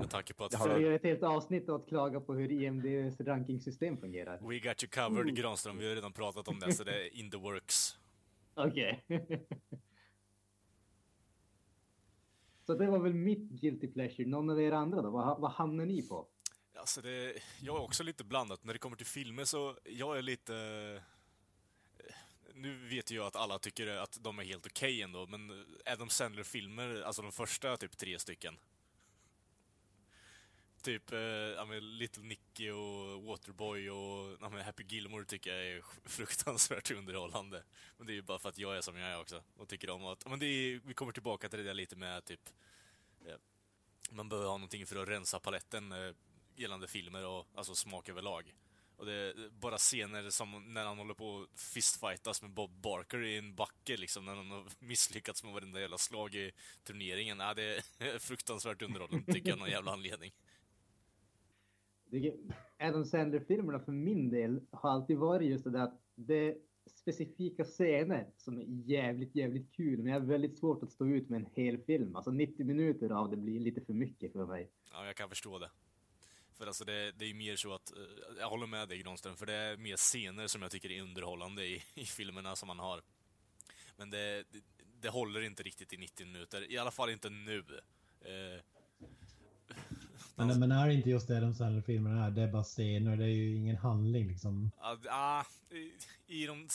[0.09, 2.19] Med, tanke på att Jag så har- vi gör ett helt avsnitt av att klaga
[2.19, 4.37] på hur IMDs rankingsystem fungerar.
[4.37, 5.77] We got you covered, Granström.
[5.77, 7.97] Vi har redan pratat om det, så det är in the works.
[8.53, 9.05] Okej.
[12.65, 14.27] så det var väl mitt guilty pleasure.
[14.27, 15.09] Någon av er andra då?
[15.09, 16.27] Vad, vad hamnar ni på?
[16.75, 18.63] Alltså det, jag är också lite blandat.
[18.63, 20.53] När det kommer till filmer så, jag är lite...
[22.53, 27.01] Nu vet jag att alla tycker att de är helt okej ändå, men Adam Sandler-filmer,
[27.01, 28.57] alltså de första typ tre stycken.
[30.81, 35.83] Typ eh, men Little Nicky och Waterboy och ja, men Happy Gilmore tycker jag är
[36.09, 37.63] fruktansvärt underhållande.
[37.97, 39.89] Men det är ju bara för att jag är som jag är också och tycker
[39.89, 40.25] om att...
[40.29, 42.49] Men det är, vi kommer tillbaka till det där lite med typ...
[43.25, 43.35] eh,
[44.09, 46.13] Man behöver ha någonting för att rensa paletten eh,
[46.55, 48.53] gällande filmer och alltså smak överlag.
[48.95, 53.23] Och det är bara scener som när han håller på att fistfightas med Bob Barker
[53.23, 56.51] i en backe liksom, när han har misslyckats med varenda jävla slag i
[56.83, 57.39] turneringen.
[57.39, 60.31] Ja, det är fruktansvärt underhållande, tycker jag, av någon jävla anledning.
[62.77, 67.63] Adam Sandler-filmerna för min del har alltid varit just det där att det är specifika
[67.63, 69.97] scener som är jävligt, jävligt kul.
[69.97, 72.15] Men jag har väldigt svårt att stå ut med en hel film.
[72.15, 74.69] Alltså 90 minuter av det blir lite för mycket för mig.
[74.91, 75.69] Ja, jag kan förstå det.
[76.53, 78.03] För alltså det, det är ju mer så att, eh,
[78.39, 81.65] jag håller med dig Granström, för det är mer scener som jag tycker är underhållande
[81.65, 83.01] i, i filmerna som man har.
[83.97, 84.59] Men det, det,
[85.01, 87.63] det håller inte riktigt i 90 minuter, i alla fall inte nu.
[88.21, 88.61] Eh,
[90.47, 92.31] men, men är det inte just det de Sandler-filmerna är?
[92.31, 94.71] Det är bara scener, det är ju ingen handling liksom.
[94.79, 95.93] Ja, ah, i-
[96.27, 96.67] I de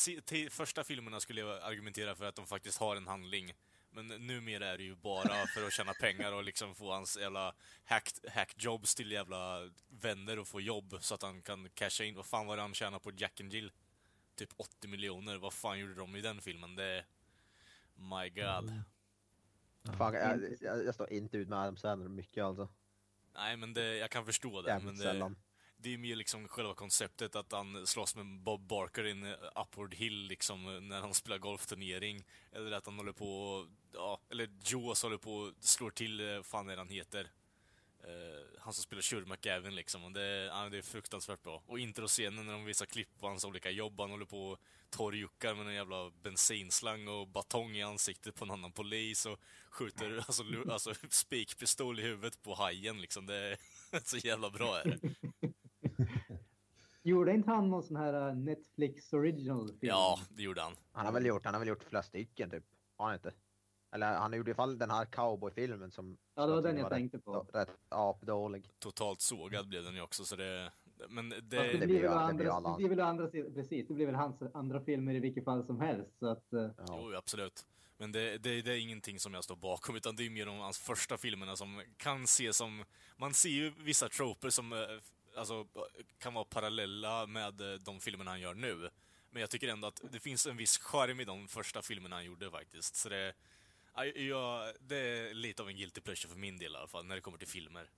[0.51, 3.53] första filmerna skulle jag argumentera för att de faktiskt har en handling.
[3.91, 7.55] Men numera är det ju bara för att tjäna pengar och liksom få hans jävla
[7.85, 12.15] hack, hackjobs till jävla vänner och få jobb så att han kan casha in.
[12.15, 13.73] Vad fan var det han tjänade på Jack and Jill?
[14.37, 15.37] Typ 80 miljoner.
[15.37, 16.77] Vad fan gjorde de i den filmen?
[16.77, 17.05] Det...
[17.95, 18.83] My God.
[19.99, 22.69] Fan, jag, jag, jag står inte ut med Adam Sandler mycket alltså.
[23.35, 24.69] Nej, men det, jag kan förstå det.
[24.69, 25.37] Jävligt Men det, sällan.
[25.77, 29.95] det är mer liksom själva konceptet att han slåss med Bob Barker i en upward
[29.95, 32.25] hill liksom när han spelar golfturnering.
[32.53, 36.43] Eller att han håller på och, ja, eller Jaws håller på och slår till, eh,
[36.43, 37.31] fan är han heter?
[38.05, 40.05] Eh, han som spelar Shurd McGavin liksom.
[40.05, 41.63] Och det, ja, det är fruktansvärt bra.
[41.67, 44.01] Och introscenen när de visar klipp på hans olika jobb.
[44.01, 44.59] Han håller på och
[44.91, 49.39] torrjuckar med en jävla bensinslang och batong i ansiktet på en annan polis och
[49.71, 53.27] skjuter alltså, lu- alltså spikpistol i huvudet på hajen liksom.
[53.27, 53.59] Det är
[54.05, 55.15] så jävla bra är det.
[57.03, 59.79] Gjorde inte han någon sån här uh, Netflix original film?
[59.81, 60.77] Ja, det gjorde han.
[60.93, 62.65] Han har väl gjort, han har väl gjort flera stycken typ.
[62.97, 63.33] Har han inte?
[63.95, 66.19] Eller han gjorde i alla fall den här cowboyfilmen som...
[66.35, 67.33] Ja, det var den jag tänkte på.
[67.33, 68.71] Rätt, rätt apdålig.
[68.79, 70.73] Totalt sågad blev den ju också, så det...
[71.09, 71.41] Men det...
[71.41, 73.89] det det blir väl ju- å det blir andra, alla det blir väl andra precis,
[73.89, 76.19] det blir väl hans andra filmer i vilket fall som helst.
[76.19, 76.85] Så att, uh, Ja.
[76.89, 77.67] Jo, absolut.
[77.97, 80.59] Men det, det, det är ingenting som jag står bakom, utan det är mer om
[80.59, 82.85] hans första filmerna som kan ses som...
[83.17, 84.79] Man ser ju vissa troper som eh,
[85.37, 85.67] alltså,
[86.19, 88.91] kan vara parallella med eh, de filmerna han gör nu.
[89.31, 92.25] Men jag tycker ändå att det finns en viss charm i de första filmerna han
[92.25, 92.97] gjorde faktiskt.
[92.97, 93.35] Så det,
[94.15, 97.15] ja, det är lite av en guilty pleasure för min del i alla fall, när
[97.15, 97.91] det kommer till filmer.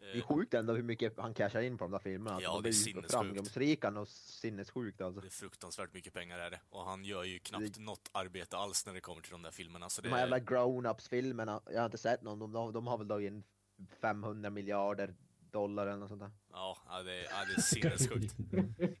[0.00, 2.38] Det är sjukt ändå hur mycket han cashar in på de där filmerna.
[2.42, 3.12] Ja, de det är sinnessjukt.
[3.12, 5.20] framgångsrika och sinnessjukt alltså.
[5.20, 6.60] Det är fruktansvärt mycket pengar är det.
[6.70, 9.88] Och han gör ju knappt något arbete alls när det kommer till de där filmerna.
[9.90, 12.98] Så det De här jävla grown-ups-filmerna, jag har inte sett någon, de, de, de har
[12.98, 13.44] väl dragit in
[14.00, 15.14] 500 miljarder
[15.50, 16.30] dollar eller något sånt där.
[16.52, 18.34] Ja, det, är- ja, det är sinnessjukt.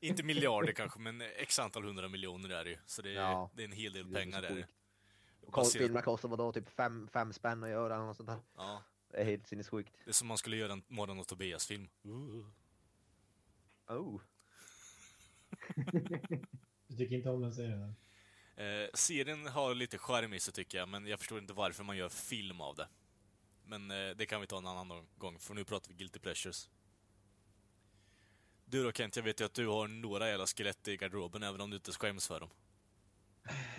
[0.00, 2.76] Inte miljarder kanske, men x antal hundra miljoner är det ju.
[2.86, 3.50] Så det är, Ja.
[3.54, 4.66] det är en hel del Det pengar är det.
[5.72, 8.40] Filmerna kostar vadå, typ fem, fem spänn att göra eller något sånt där.
[8.56, 9.92] Ja, Det är helt sinnessjukt.
[10.04, 11.88] det är som man skulle göra en Morgon och Tobias-film.
[12.02, 12.46] Oh.
[16.86, 17.94] Du tycker inte om den serien?
[18.56, 21.96] Eh, serien har lite charm i sig tycker jag, men jag förstår inte varför man
[21.96, 22.88] gör film av det.
[23.64, 26.70] Men eh, det kan vi ta en annan gång, för nu pratar vi Guilty Pleasures.
[28.64, 31.60] Du då Kent, jag vet ju att du har några jävla skelett i garderoben, även
[31.60, 32.50] om du inte skäms för dem.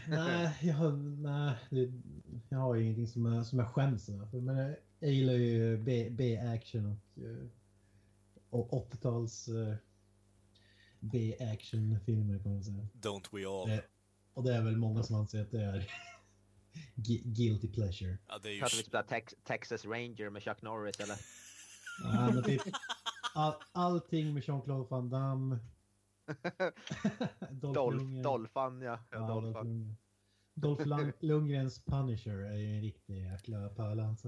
[0.08, 1.92] Nej, jag, har- nej det,
[2.50, 4.42] jag har ju ingenting som jag, som jag skäms över.
[4.42, 7.46] Men jag, jag gillar ju B- B-action och, eh,
[8.50, 9.76] och 80-tals eh,
[11.00, 12.88] B-action-filmer kan man säga.
[12.94, 13.70] Don't we all?
[13.70, 13.84] Det,
[14.34, 15.92] och det är väl många som anser att det är
[17.24, 18.18] guilty pleasure.
[18.28, 18.62] Ja, det är ju...
[18.92, 21.16] Vi Tex Texas Ranger med Chuck Norris eller?
[22.04, 22.62] Ja, men typ,
[23.34, 25.60] all, allting med Jean-Claude Van Damme.
[27.52, 28.24] Dolph Dolph, Lundgren.
[28.24, 29.00] Dolphan ja.
[29.12, 29.44] ja Ja, Dolph.
[29.54, 29.98] Dolph Lundgren.
[30.54, 34.28] Dolph Lund- Lundgrens Punisher är ju en riktig jäkla pärla alltså.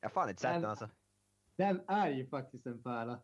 [0.00, 0.88] Jag har fan inte sett Men- den alltså.
[1.56, 3.18] den är ju faktiskt en pärla.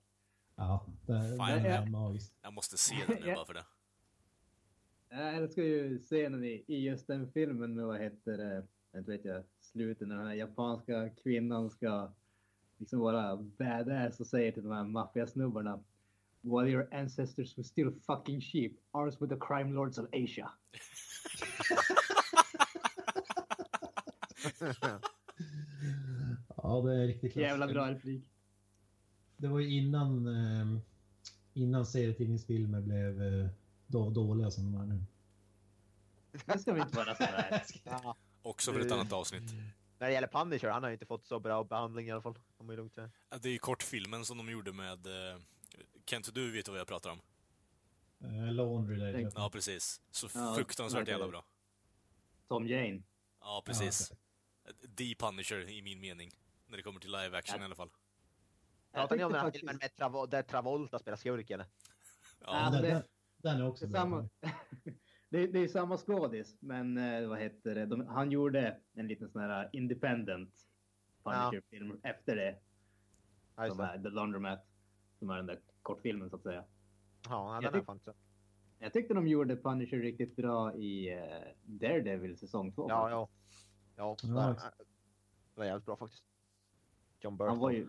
[0.56, 2.34] Ja, det, Fan, den är magisk.
[2.42, 3.64] Jag måste se den nu bara för det.
[5.08, 8.66] Jag älskar ju scenen i, i just den filmen med vad heter det,
[8.98, 12.12] inte vet jag, slutet när den här japanska kvinnan ska
[12.78, 15.80] liksom vara badass och säger till de här maffiasnubbarna
[16.42, 20.50] While your ancestors were still fucking sheep, ours were the crime lords of Asia.
[26.62, 27.42] Ja, det är riktigt klass.
[27.42, 28.24] Jävla bra replik.
[29.36, 30.80] Det var ju innan, eh,
[31.54, 33.48] innan serietidningsfilmer blev eh,
[33.86, 35.04] då, dåliga som de är nu.
[36.46, 37.62] Det ska vi inte vara sådär.
[37.84, 38.16] Ja.
[38.42, 39.52] Också för ett annat avsnitt.
[39.98, 42.38] När det gäller Punisher, han har ju inte fått så bra behandling i alla fall.
[42.56, 42.66] Om
[43.40, 45.06] Det är ju kortfilmen som de gjorde med...
[46.12, 47.20] eh, Kent, du vet vad jag pratar om?
[48.24, 49.28] Eh, Laundry Day.
[49.34, 50.00] Ja, precis.
[50.10, 51.44] Så Ja, fruktansvärt jävla bra.
[52.48, 53.02] Tom Jane.
[53.40, 54.12] Ja, precis.
[54.96, 56.30] The Punisher i min mening.
[56.66, 57.62] När det kommer till live action Ja.
[57.62, 57.90] i alla fall.
[58.92, 61.66] Pratar ni om den här faktiskt- filmen med Travo där Travolta spelar skurk eller?
[62.40, 64.28] Ja, den, det- den, är också Det är, samma,
[65.28, 67.86] det, det är samma skådis, men eh, vad heter det?
[67.86, 70.66] De, han gjorde en liten sån här independent
[71.24, 72.58] Punisher-film efter det.
[73.56, 74.66] Ja, Som är The Laundromat.
[75.18, 76.64] Som är den där kortfilmen så att säga.
[77.28, 78.12] Ja, den Jag är tyck- fan inte så.
[78.78, 81.20] Jag tyckte de gjorde Punisher riktigt bra i uh,
[81.64, 82.86] Daredevil säsong 2.
[82.88, 83.28] Ja, ja.
[83.96, 84.80] Ja, det exakt.
[85.54, 86.24] var jävligt bra faktiskt.
[87.20, 87.48] John Burton.
[87.50, 87.88] Han var ju,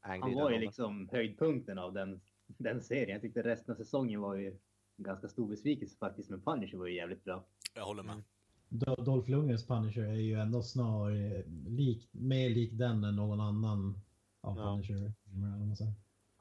[0.00, 3.08] han var ju liksom höjdpunkten av den, den serien.
[3.10, 6.30] Jag tyckte resten av säsongen var ju en ganska stor besvikelse faktiskt.
[6.30, 7.44] Men Punisher var ju jävligt bra.
[7.74, 8.12] Jag håller med.
[8.12, 8.24] Mm.
[8.68, 13.98] Do- Dolph Lundgrens Punisher är ju ändå snarare lik, mer lik den än någon annan
[14.40, 14.62] av Ja.
[14.64, 15.12] Punisher.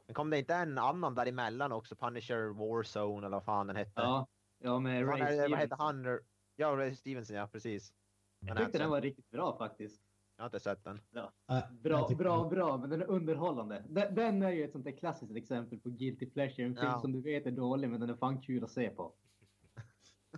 [0.10, 1.95] Men kom det inte en annan däremellan också?
[1.95, 3.91] Punisher Warzone eller vad fan den hette?
[3.95, 4.28] Ja,
[4.63, 6.06] ja med Ray är det- vad hette Stevenson.
[6.06, 6.19] han?
[6.56, 7.93] Ja, Ray Stevenson, ja precis.
[8.39, 10.02] Jag tyckte den var riktigt bra faktiskt.
[10.36, 11.02] Jag har inte sett den.
[11.12, 13.84] Bra, tycker- bra, bra, men den är underhållande.
[13.89, 16.65] Den, den är ju ett sånt där klassiskt exempel på guilty pleasure.
[16.65, 17.00] En film Ja.
[17.02, 19.13] som du vet är dålig, men den är fan kul att se på.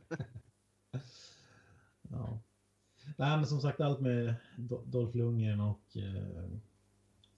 [2.10, 2.40] Ja.
[3.18, 6.50] Nej, men som sagt allt med Do- Dolph Lundgren och eh,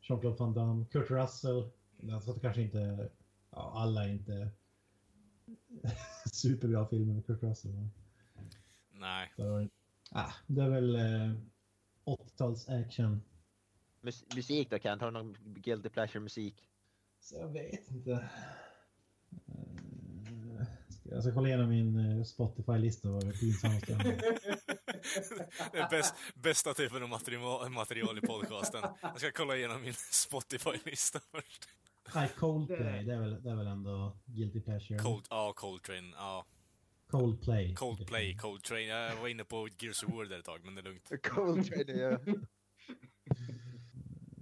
[0.02, 1.69] Jean-Claude Van Damme, Kurt Russell.
[2.12, 3.10] Alltså det kanske inte,
[3.52, 4.50] ja, alla är inte
[6.32, 7.72] superbra filmer med Kurt Russell.
[7.72, 7.92] Men
[8.92, 9.32] Nej.
[9.38, 9.70] det, var,
[10.12, 11.32] ah, det är väl eh,
[12.06, 13.22] 80-tals action.
[14.02, 15.02] Mus musik då Kent?
[15.02, 16.70] Har du någon guilty pleasure musik?
[17.20, 18.12] Så jag vet inte.
[19.48, 23.94] Eh, ska- Jag ska kolla igenom min eh, Spotify-lista vad det är pinsammaste.
[25.72, 28.84] Det är bäst, bästa typen av material, material i podcasten.
[29.02, 31.70] Jag ska kolla igenom min Spotify-lista först.
[32.15, 34.99] Nej, Coldplay, det är, väl, det är väl ändå guilty pleasure.
[34.99, 36.12] Cold, ja, Coltrane.
[36.15, 36.45] Ja,
[37.08, 37.76] Coldplay.
[37.76, 38.82] Coldplay, Coltrane.
[38.82, 41.12] Jag var inne på Gears of War där ett tag, men det är lugnt.
[41.23, 42.19] Coltrane, ja.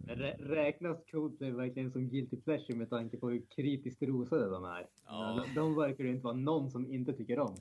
[0.08, 4.88] Rä, räknas Coldplay verkligen som guilty pleasure med tanke på hur kritiskt rosade de är?
[5.06, 5.46] Ja.
[5.48, 7.56] De, de verkar ju inte vara någon som inte tycker om.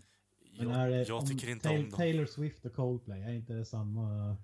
[0.53, 1.91] Jag, jag om tycker inte om dem.
[1.91, 4.37] Taylor Swift och Coldplay, är inte det samma?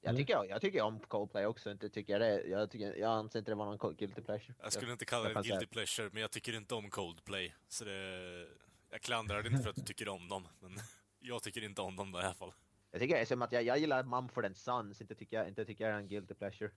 [0.00, 1.70] Jag tycker, jag tycker om Coldplay också.
[1.70, 2.48] Inte tycker jag, det.
[2.48, 4.54] Jag, tycker, jag anser inte det var någon guilty pleasure.
[4.62, 7.54] Jag skulle inte kalla jag det kan guilty pleasure, men jag tycker inte om Coldplay.
[7.68, 8.48] Så det...
[8.90, 10.72] Jag klandrar det inte för att du tycker om dem, men
[11.20, 12.52] jag tycker inte om dem i alla fall.
[12.90, 15.00] Jag tycker det är som att jag, jag gillar Mumford and Sons.
[15.00, 16.70] Inte tycker jag, inte tycker jag är en guilty pleasure.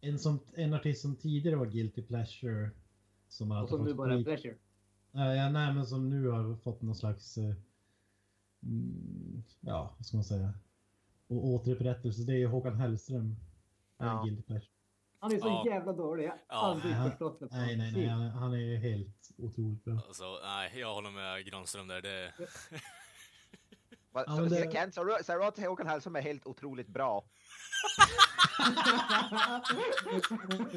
[0.00, 2.70] En, som, en artist som tidigare var guilty pleasure.
[3.28, 4.56] Som har Och som fått nu bara är pleasure.
[5.10, 7.38] Nej, ja, nej, men som nu har fått någon slags...
[7.38, 7.54] eh,
[8.62, 10.54] Mm, ja, vad ska man säga?
[11.28, 12.22] Och återupprättelse.
[12.22, 13.36] Det är ju Håkan Hellström.
[13.98, 14.26] Ja.
[15.18, 15.66] Han är så Ja.
[15.66, 16.24] jävla dålig.
[16.24, 16.56] Jag har Ja.
[16.56, 17.48] aldrig Nej, han- förstått det.
[17.50, 18.08] Nej, nej, nej.
[18.30, 19.94] Han, är ju helt otroligt bra.
[20.06, 22.02] Alltså, nej, jag håller med Granström där.
[22.02, 22.32] Det...
[24.12, 26.88] Va, Ja, så, men så det- Kent, så du- att Håkan Hellström är helt otroligt
[26.88, 27.24] bra?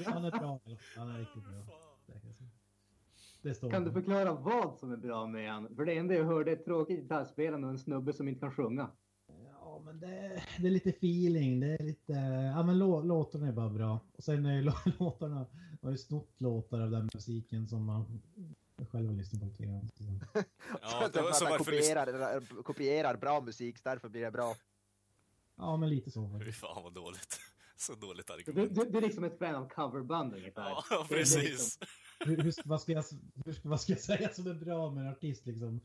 [0.05, 0.59] Han är bra.
[0.97, 1.53] Han är riktigt bra.
[3.41, 3.71] Det kan.
[3.71, 3.91] Det du för.
[4.01, 5.75] förklara vad som är bra med han?
[5.75, 8.51] För det enda jag hörde är ett tråkigt gitarrspelande och en snubbe som inte kan
[8.51, 8.91] sjunga.
[9.79, 11.59] Ja, men det, det är lite feeling.
[11.59, 12.13] Det är lite...
[12.55, 13.99] Ja, men lå, låtarna är bara bra.
[14.17, 14.61] Och sen är ju
[14.99, 15.35] låtarna...
[15.35, 15.47] Man
[15.81, 18.21] har ju snott låtar av den musiken som man
[18.91, 19.89] själv har lyssnat på lite grann.
[20.33, 20.41] Ja,
[20.83, 24.55] så, det var, så varför kopierar, kopierar bra musik, så därför blir det bra.
[25.57, 27.39] Ja, men lite så Fy fan vad dåligt.
[27.77, 28.75] Så dåligt Du, argument.
[28.75, 30.69] du, du är liksom ett fan av coverband ungefär.
[30.89, 31.43] Ja, precis.
[31.43, 31.87] liksom-
[32.25, 33.03] Hur, hur, vad, ska jag,
[33.45, 35.79] hur, vad ska jag säga som är bra med en artist liksom?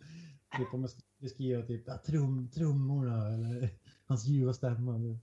[0.56, 3.70] Typ om jag beskriva typ ja, trum, trummorna eller
[4.06, 5.18] hans ljuva stämma.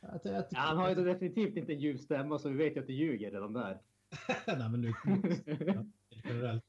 [0.00, 2.80] Jag, jag, Ja, han har ju definitivt inte en ljuv stämma så vi vet ju
[2.80, 3.80] att det ljuger redan där.
[4.46, 4.92] Nej, men nu...
[6.24, 6.64] Generellt.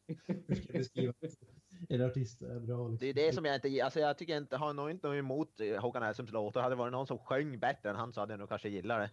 [0.47, 2.87] Hur ska jag beskriva att en artist är bra?
[2.87, 2.97] Liksom?
[2.99, 5.59] Det är det som jag inte alltså jag tycker inte, har nog inte något emot
[5.59, 6.61] eh, Håkan Hellströms låtar.
[6.61, 8.99] Hade det varit någon som sjöng bättre än han så hade jag nog kanske gillat
[9.01, 9.09] det.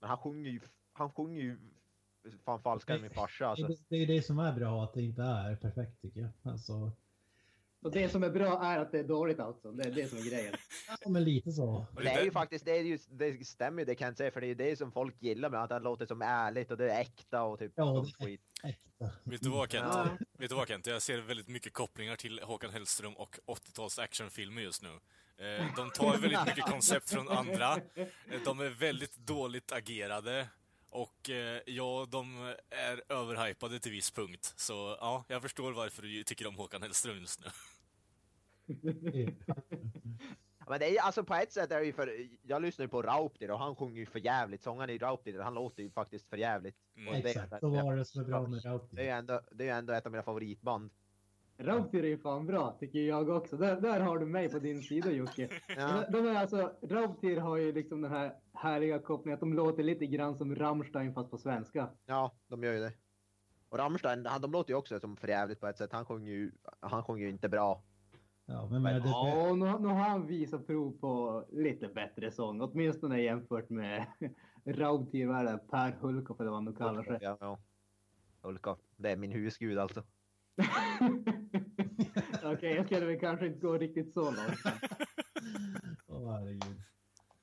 [0.00, 0.60] Men han sjunger ju,
[0.92, 1.58] han sjunger ju
[2.44, 3.66] fan falskare än min farsa alltså.
[3.66, 6.30] Det, det är det som är bra, att det inte är perfekt tycker jag.
[6.42, 6.92] Alltså,
[7.82, 9.72] Och det som är bra är att det är dåligt alltså.
[9.72, 10.54] Det är det som är grejen.
[11.00, 11.86] ja, men lite så.
[12.02, 14.40] Det är ju faktiskt, det, är ju, det stämmer ju det kan jag säga, för
[14.40, 16.92] det är ju det som folk gillar med att det låter som ärligt och det
[16.92, 18.40] är äkta och typ Ja, det är- skit.
[18.64, 19.10] Äkta.
[19.24, 19.86] Vet du vad Kent?
[19.94, 20.08] Ja.
[20.38, 20.86] Vet du vad Kent?
[20.86, 24.88] Jag ser väldigt mycket kopplingar till Håkan Hellström och 80-tals actionfilmer just nu.
[25.38, 27.76] Eh, De tar väldigt mycket koncept från andra.
[28.44, 30.48] De är väldigt dåligt agerade.
[30.90, 34.54] Och eh, ja, de är överhypade till viss punkt.
[34.56, 37.46] Så ja, jag förstår varför du tycker om Håkan Hellström just nu.
[40.68, 43.02] Men det är alltså på ett sätt är det ju för, jag lyssnar ju på
[43.02, 44.62] Rauptir och han sjunger ju för jävligt.
[44.62, 46.76] Sångaren i Rauptir, han låter ju faktiskt för jävligt.
[46.96, 47.08] Mm.
[47.08, 49.40] Och det är- Exakt, så var det som är bra med Det är ju ändå,
[49.52, 50.90] det är ju ändå ett av mina favoritband.
[51.58, 53.56] Rauptir är ju fan bra, tycker jag också.
[53.56, 55.48] Där, där har du mig på din sida Jocke.
[55.76, 56.04] Ja.
[56.10, 59.82] De, de är alltså, Rauptir har ju liksom den här härliga kopplingen att de låter
[59.82, 61.88] lite grann som Rammstein fast på svenska.
[62.06, 62.92] Ja, de gör ju det.
[63.68, 65.92] Och Rammstein, han, de låter ju också som förjävligt på ett sätt.
[65.92, 67.82] Han sjunger ju, han sjunger ju inte bra.
[68.46, 72.30] Ja, men, men det, det, Ja, nu, nu har han visat prov på lite bättre
[72.30, 72.60] sång.
[72.60, 74.06] Åtminstone jämfört med
[74.64, 77.18] Raubtyrvärden Per Hulkoff eller vad han nu kallar sig.
[77.20, 77.58] Ja, ja.
[78.42, 80.02] Ulka, det är min husgud alltså.
[82.52, 84.38] Okej, jag skulle väl kanske inte gå riktigt så långt.
[86.08, 86.82] Herregud.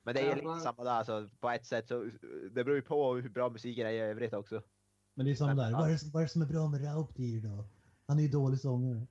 [0.02, 2.10] Men det är lite samma där, så på ett sätt så
[2.50, 4.62] det beror ju på hur bra musiken är i övrigt också.
[5.14, 6.68] Men det är som Men- där, vad är, det, vad är det som är bra
[6.68, 7.64] med Rauptir då?
[8.06, 9.06] Han är ju dålig sångare.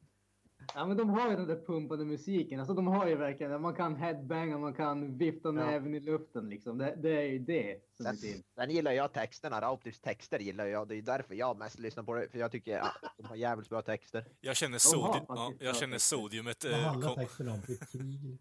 [0.76, 2.60] Ja, men de har ju den där pumpande musiken.
[2.60, 6.78] Alltså de har ju verkligen, man kan headbanga, man kan vifta näven i luften liksom.
[6.78, 8.44] Det, det är ju det som är Sen, till.
[8.56, 10.88] sen gillar jag texterna, Rauptirs texter gillar jag.
[10.88, 13.70] Det är därför jag mest lyssnar på det, för jag tycker att de har jävligt
[13.70, 14.26] bra texter.
[14.42, 16.18] Jag känner, De har sodi- ja, jag känner texter.
[16.18, 16.64] sodiumet...
[16.64, 17.62] Vad Eh, handlar kom- texten om?
[17.62, 18.38] Krig?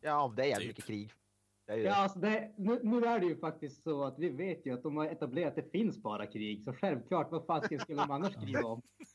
[0.00, 0.68] Ja, det är jävligt Typ.
[0.68, 1.12] mycket krig.
[1.66, 1.96] Det är ju Ja, det.
[1.96, 4.96] alltså det, nu, nu är det ju faktiskt så att vi vet ju att de
[4.96, 6.62] har etablerat att det finns bara krig.
[6.64, 8.82] Så självklart, vad fan skulle de annars skriva om?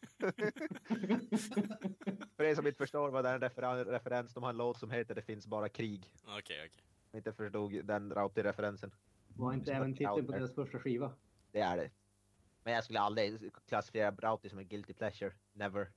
[2.37, 4.79] För er som inte förstår vad det är en referen- referens, de har en låt
[4.79, 6.11] som heter Det finns bara krig.
[6.23, 6.83] Okej, okej.
[7.11, 8.91] Om inte förstod den Rauptir-referensen.
[9.27, 11.11] Var inte även titeln på deras första skiva?
[11.51, 11.89] Det är det.
[12.63, 15.33] Men jag skulle aldrig klassifiera Brauti som en guilty pleasure.
[15.53, 15.91] Never.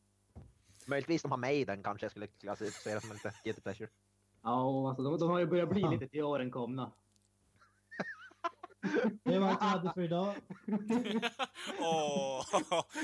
[0.87, 3.89] Möjligtvis de har Maiden kanske jag skulle klassificera som en guilty pleasure.
[4.43, 6.93] Ja, alltså de, de har ju börjat bli lite till åren komna.
[9.25, 10.35] Det var allt vi hade för idag.
[11.81, 12.45] Åh!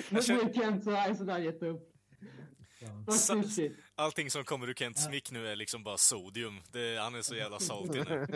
[0.09, 1.91] Nu jag känner, Kent så arg så där gett upp.
[3.55, 3.77] Shit.
[3.95, 6.61] allting som kommer ur Kents mick nu är liksom bara sodium.
[6.73, 8.27] Det, han är så jävla salty nu.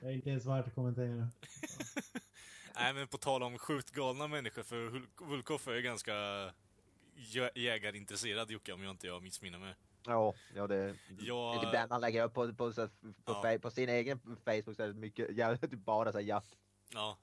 [0.00, 1.28] Det är inte ens värt att kommentera.
[2.76, 6.12] Nej, men på tal om sjukt galna människor, för Hul- Hulkoff är ju ganska
[7.16, 9.74] jä- jägarintresserad Jocke, om jag inte jag missminner mig.
[10.08, 11.52] Ja, ja det, Ja.
[11.52, 12.88] det är typ den han lägger upp på, på, på,
[13.24, 13.58] på, Ja.
[13.62, 16.56] på sin egen Facebook så är det mycket, ja, typ bara så här jakt.
[16.92, 17.18] Ja.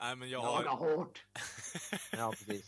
[0.00, 1.24] Nej, men jag har, hårt.
[2.12, 2.66] Ja, precis.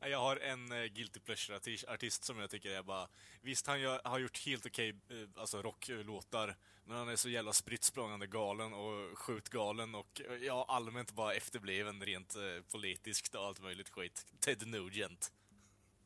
[0.00, 3.08] jag har en uh, Guilty Pleasure-artist som jag tycker är bara...
[3.42, 7.52] Visst, han gör, har gjort helt okej eh, alltså rocklåtar, men han är så jävla
[7.52, 7.92] spritt
[8.28, 12.36] galen och skjutgalen och eh, ja, allmänt bara efterbliven rent
[12.72, 14.26] politiskt och allt möjligt skit.
[14.40, 15.32] Ted Nugent.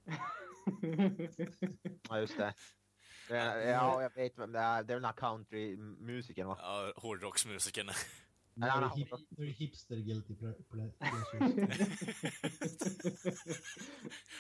[2.09, 2.55] Ja, just det.
[3.31, 4.83] ja, jag vet vem det är.
[4.83, 6.59] Det är den här countrymusikern va?
[6.61, 7.91] Ja, hårdrocksmusikern.
[8.57, 10.35] Nu är det har- hip- nu är det hipster guilty.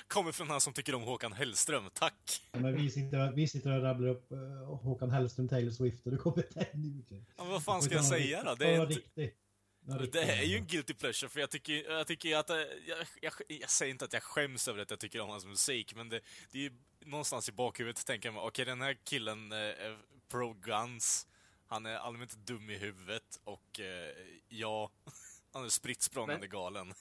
[0.08, 2.42] Kommer från han som tycker om Håkan Hellström, tack!
[2.52, 6.12] Ja, Men vi sitter, vi sitter och rabblar upp uh, Håkan Hellström, Taylor Swift och
[6.12, 7.28] du kommer Ted Nugent.
[7.36, 8.54] Ja, men vad fan ska jag säga då?
[8.54, 8.94] Det är ta
[9.86, 12.50] Det är ju en guilty pleasure, för jag tycker, jag tycker att...
[12.50, 15.46] eh, Jag, jag, jag säger inte att jag skäms över att jag tycker om hans
[15.46, 16.20] musik, men det,
[16.50, 19.98] det är ju någonstans i bakhuvudet tänker jag mig, okej den här killen eh, är
[20.28, 21.26] pro-guns,
[21.66, 24.14] han är allmänt dum i huvudet och eh,
[24.48, 24.90] ja,
[25.52, 26.08] han är spritt
[26.50, 26.94] galen.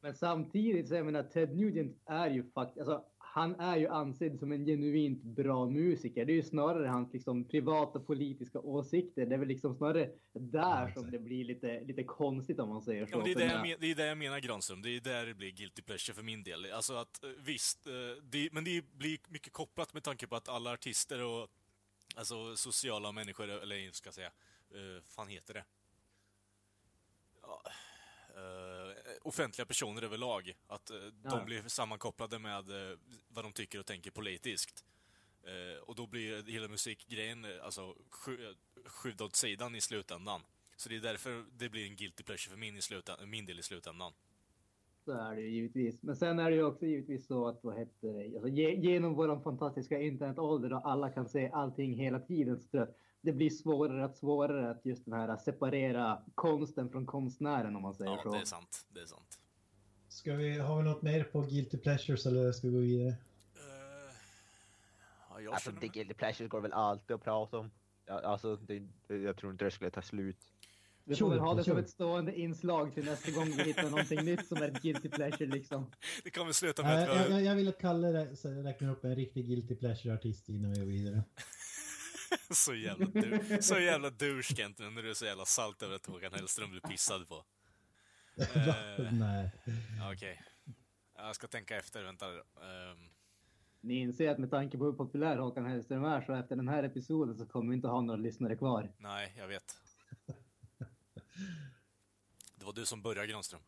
[0.00, 4.38] Men samtidigt så jag menar Ted Nugent är ju faktiskt, alltså han är ju ansedd
[4.38, 6.24] som en genuint bra musiker.
[6.24, 9.26] Det är ju snarare hans liksom privata politiska åsikter.
[9.26, 13.06] Det är väl liksom snarare där som det blir lite, lite konstigt om man säger
[13.06, 13.18] så.
[13.18, 15.26] Ja, det, är det, jag men, det är det jag menar Granström, det är där
[15.26, 16.72] det blir guilty pleasure för min del.
[16.72, 20.48] Alltså att eh, visst, eh, det, men det blir mycket kopplat med tanke på att
[20.48, 21.48] alla artister och
[22.16, 24.30] alltså sociala människor, eller ska jag säga,
[24.74, 25.64] uh, fan heter det?
[27.42, 27.62] Ja,
[28.38, 31.44] eh, offentliga personer överlag, att eh, de Ja.
[31.44, 32.98] blir sammankopplade med eh,
[33.28, 34.84] vad de tycker och tänker politiskt.
[35.46, 40.42] Eh, och då blir hela musikgrejen alltså skju- skjut åt sidan i slutändan.
[40.76, 43.58] Så det är därför det blir en guilty pleasure för min, i slutändan, min del
[43.58, 44.12] i slutändan.
[45.08, 46.02] Så är det ju givetvis.
[46.02, 48.34] Men sen är det ju också givetvis så att vad heter det?
[48.36, 52.60] Alltså, ge, genom våran fantastiska internetålder och alla kan se allting hela tiden.
[52.60, 57.76] Så det- det blir svårare och svårare att just den här separera konsten från konstnären
[57.76, 58.32] om man säger Ja, så.
[58.32, 58.86] det är sant.
[58.94, 59.38] Det är sant.
[60.08, 63.08] Ska vi, har vi något mer på guilty pleasures eller ska vi gå vidare?
[63.08, 63.14] Uh,
[65.30, 67.70] ja, jag Alltså, det guilty pleasures går väl alltid att prata om.
[68.06, 70.38] Ja, alltså, det, jag tror inte det skulle ta slut.
[71.08, 74.24] Vi får väl ha det som ett stående inslag till nästa gång vi hittar någonting
[74.24, 75.90] nytt som är ett guilty pleasure liksom.
[76.24, 78.26] Det kommer sluta med att jag, jag, jag vill att Kalle
[78.64, 81.22] räknar upp en riktig guilty pleasure-artist innan vi går vidare.
[82.50, 83.58] så jävla du...
[83.62, 86.70] så jävla douche Kent, nu när du är så jävla salt över att Håkan Hellström
[86.70, 87.44] blir pissad på.
[88.38, 89.50] Eh, Nej.
[90.12, 90.42] Okej.
[91.16, 92.26] Jag ska tänka efter, vänta.
[92.26, 93.08] Ehm,
[93.80, 96.82] Ni inser att med tanke på hur populär Håkan Hellström är så efter den här
[96.82, 98.92] episoden så kommer vi inte ha några lyssnare kvar.
[98.98, 99.76] nej, jag vet.
[102.54, 103.60] Det var du som började Granström.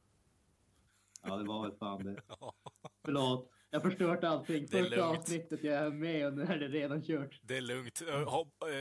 [1.22, 2.22] Ja, det var väl fan det.
[3.04, 3.50] Förlåt.
[3.70, 4.66] Jag har förstört allting.
[4.70, 5.18] Det är Första lugnt.
[5.18, 7.40] avsnittet jag är med och nu är det redan kört.
[7.42, 8.02] Det är lugnt.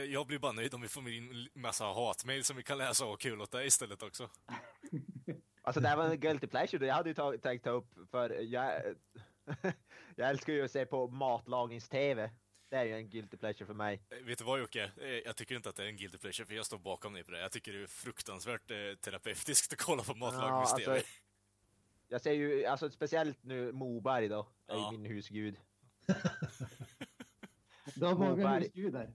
[0.09, 3.09] Jag blir bara nöjd om vi får in massa hatmejl som vi kan läsa och
[3.09, 4.29] ha kul åt det istället också.
[5.61, 6.87] Alltså det här var en guilty pleasure.
[6.87, 8.81] Jag hade ju tag- tänkt ta upp för jag,
[10.15, 12.31] jag älskar ju att se på matlagnings-tv.
[12.69, 14.01] Det är ju en guilty pleasure för mig.
[14.09, 14.91] Eh, Vet du vad Jocke?
[14.97, 17.23] Eh, Jag tycker inte att det är en guilty pleasure, för jag står bakom dig
[17.23, 17.39] på det.
[17.41, 20.89] Jag tycker det är fruktansvärt eh, terapeutiskt att kolla på matlagningstv.
[20.91, 21.07] alltså,
[22.07, 24.91] Jag ser ju, alltså speciellt nu Moberg då, är ju Ja.
[24.91, 25.55] min husgud.
[27.95, 28.63] Du har många Moberg.
[28.63, 29.13] husgudar.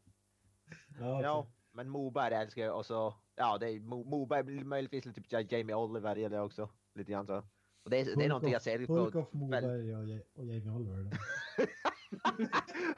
[1.00, 1.52] Ja, Ja, okej.
[1.72, 5.74] men Moberg älskar jag och så, ja det är Mo, Moberg, möjligtvis lite typ Jamie
[5.76, 6.68] Oliver jag också.
[6.94, 7.36] Lite grann så.
[7.82, 8.92] Och det, är- det är någonting jag ser på.
[8.98, 11.18] Hulkoff, Moberg och, Ja- och Jamie Oliver.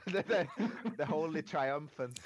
[0.05, 0.49] det, det,
[0.97, 2.21] the Holy Triumphant.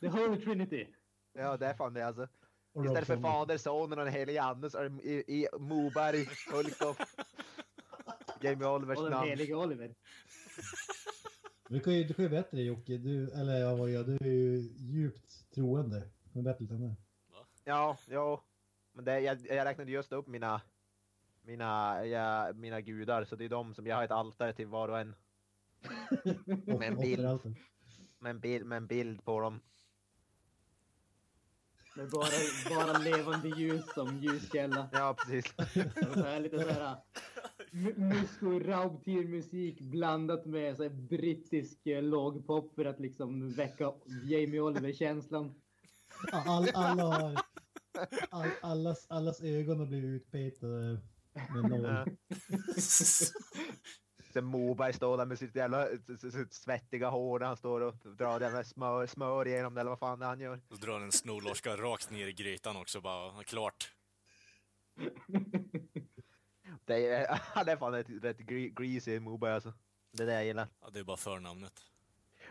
[0.00, 0.86] The Holy Trinity.
[1.32, 2.28] Ja, det är fan det alltså.
[2.72, 3.16] Och Istället för.
[3.16, 6.98] Fader, Sonen och den helige Ande så är det i, i Moberg, Hulkoff,
[8.40, 9.28] Jamie Olivers Och den namn.
[9.28, 9.94] helige Oliver.
[11.68, 14.24] Du kan ju, du kan ju bättre Jocke, du, eller ja, vad jag, du är
[14.24, 16.02] ju djupt troende.
[16.24, 16.94] Du kan bättre än det.
[17.64, 18.44] Ja, ja.
[18.92, 20.60] Men det, jag, jag räknade just upp mina,
[21.42, 24.88] mina, ja, mina gudar, så det är de som jag har ett altare till var
[24.88, 25.14] och en.
[26.66, 27.22] Med en bild.
[28.18, 29.60] Med en bild, med en bild på dem.
[31.96, 32.28] Med bara,
[32.68, 34.88] bara levande ljus som ljuskälla.
[34.92, 35.54] Ja, precis.
[36.14, 36.96] Så här lite så här
[37.70, 43.92] mu- Musko Raubtier-musik blandat med så här brittisk eh, lågpop för att liksom väcka
[44.24, 45.54] Jamie Oliver-känslan.
[46.32, 47.40] All, alla har...
[48.30, 51.00] All, allas, allas ögon har blivit utpetade
[51.54, 51.86] med noll.
[54.36, 54.40] Ja.
[54.40, 55.86] Sen Moberg står där med sitt jävla
[56.18, 59.90] sitt, svettiga hår där han står och drar det med smör, smör igenom det eller
[59.90, 60.60] vad fan det han gör.
[60.68, 63.92] Så drar en snorlorska rakt ner i grytan också, bara klart.
[66.84, 69.72] Det är, han är fan rätt, rätt gre- greasy Moberg alltså.
[70.12, 70.68] Det är det jag gillar.
[70.80, 71.72] Ja, det är bara förnamnet.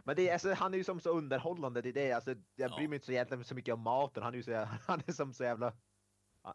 [0.03, 2.11] Men det är, alltså, han är ju som så underhållande, det är det.
[2.11, 2.75] Alltså, jag Ja.
[2.77, 4.23] bryr mig inte så egentligen så mycket om maten.
[4.23, 5.73] Han är ju så, han är som så jävla...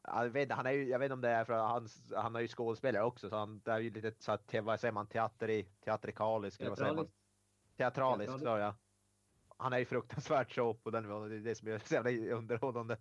[0.02, 2.40] Jag vet, han är ju, jag vet inte om det är för han, han är
[2.40, 5.62] ju skådespelare också, så han, det är ju lite så att, vad säger man, teater
[5.84, 7.10] teatrikalisk, eller vad säger man?
[7.76, 8.74] Teatralisk, sa jag.
[9.56, 12.10] Han är ju fruktansvärt så på den nivån, det är det som är så jävla
[12.34, 12.98] underhållande.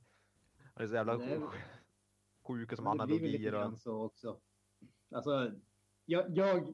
[0.73, 1.19] Han är så jävla
[2.43, 3.61] sjuk och som Men det blir väl lite analogier och...
[3.61, 4.39] grann så också.
[5.11, 5.51] Alltså,
[6.05, 6.73] jag, jag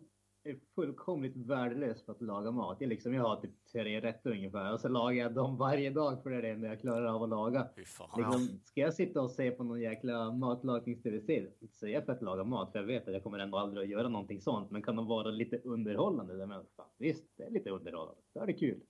[0.50, 2.78] är fullkomligt värdelös på att laga mat.
[2.80, 6.24] Jag, liksom, jag har typ tre rätter ungefär och så lagar jag dem varje dag
[6.24, 7.68] för det är det enda jag klarar av att laga.
[7.76, 11.52] Liksom, ska jag sitta och se på någon jäkla matlagningstv-serie?
[11.62, 13.92] Inte säga för att laga mat, för jag vet att jag kommer ändå aldrig att
[13.92, 14.72] göra någonting sånt.
[14.72, 16.38] Men kan de vara lite underhållande?
[16.38, 18.22] Där men, fan, visst, det är lite underhållande.
[18.34, 18.82] Då är det kul.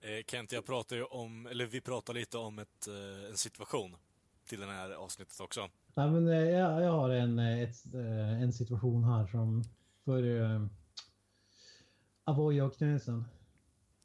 [0.00, 3.96] Eh, Kent, jag pratar ju om, eller vi pratar lite om ett, eh, en situation
[4.46, 5.68] till det här avsnittet också.
[5.94, 9.62] Nej, men, eh, jag, jag har en, eh, ett, eh, en situation här som
[10.10, 10.66] för uh,
[12.24, 13.24] Avoya och Knösen.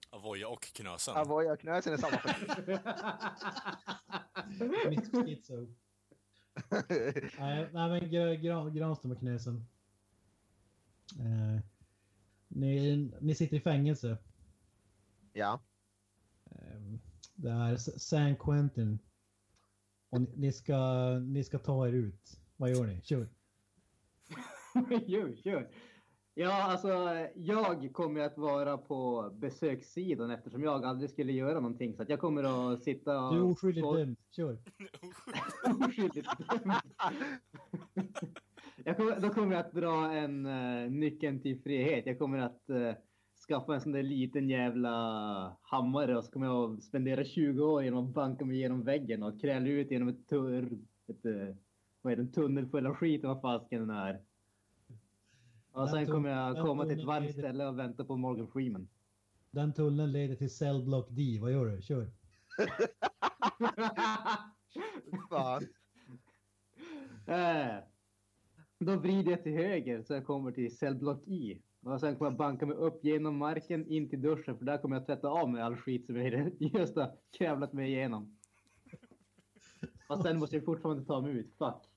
[0.09, 1.15] Avoya och Knösen.
[1.15, 2.19] Avoya knösen är samma
[4.89, 5.67] Mitt schizo.
[7.39, 9.65] Nej, nej men Gra- Gra- Granström och Knösen.
[11.19, 11.61] Eh,
[12.47, 14.17] ni, ni sitter i fängelse.
[15.33, 15.59] Ja.
[16.45, 16.81] Eh,
[17.35, 18.99] det är San Quentin.
[20.09, 22.39] Och ni, ni, ska, ni ska ta er ut.
[22.57, 23.01] Vad gör ni?
[23.01, 23.29] Kör.
[25.07, 25.69] Kör, kör.
[26.37, 26.87] Ja, alltså
[27.35, 31.95] jag kommer att vara på besökssidan eftersom jag aldrig skulle göra någonting.
[31.95, 33.33] Så att jag kommer att sitta och...
[33.33, 34.17] Du är oskyldigt dömd.
[34.31, 34.57] Kör.
[35.79, 36.73] Oskyldigt dömd.
[38.85, 42.05] jag kommer, då kommer jag att dra en uh, nyckeln till frihet.
[42.05, 42.93] Jag kommer att eh,
[43.47, 44.91] skaffa en sån där liten jävla
[45.61, 49.23] hammare och så kommer jag att spendera 20 år genom att banka mig igenom väggen
[49.23, 51.55] och kräla ut genom ett, tur, ett eh,
[52.01, 54.21] vad är det, en tunnel full av skit och vad fasken den är.
[55.75, 58.89] Och sen kommer jag komma till ett varmt ställe och vänta på Morgan Freeman.
[59.51, 61.39] Den tunneln leder till cellblock D.
[61.41, 61.81] Vad gör du?
[61.81, 62.11] Kör.
[65.29, 65.63] Fan.
[67.27, 67.75] Eh,
[68.79, 71.63] Då vrider jag till höger så jag kommer till cellblock I.
[71.81, 74.95] Och sen kommer jag banka mig upp genom marken in till duschen för där kommer
[74.95, 78.37] jag tvätta av mig all skit som jag just har krävlat mig igenom.
[80.09, 81.57] Och sen måste jag fortfarande ta mig ut.
[81.57, 81.94] Fuck.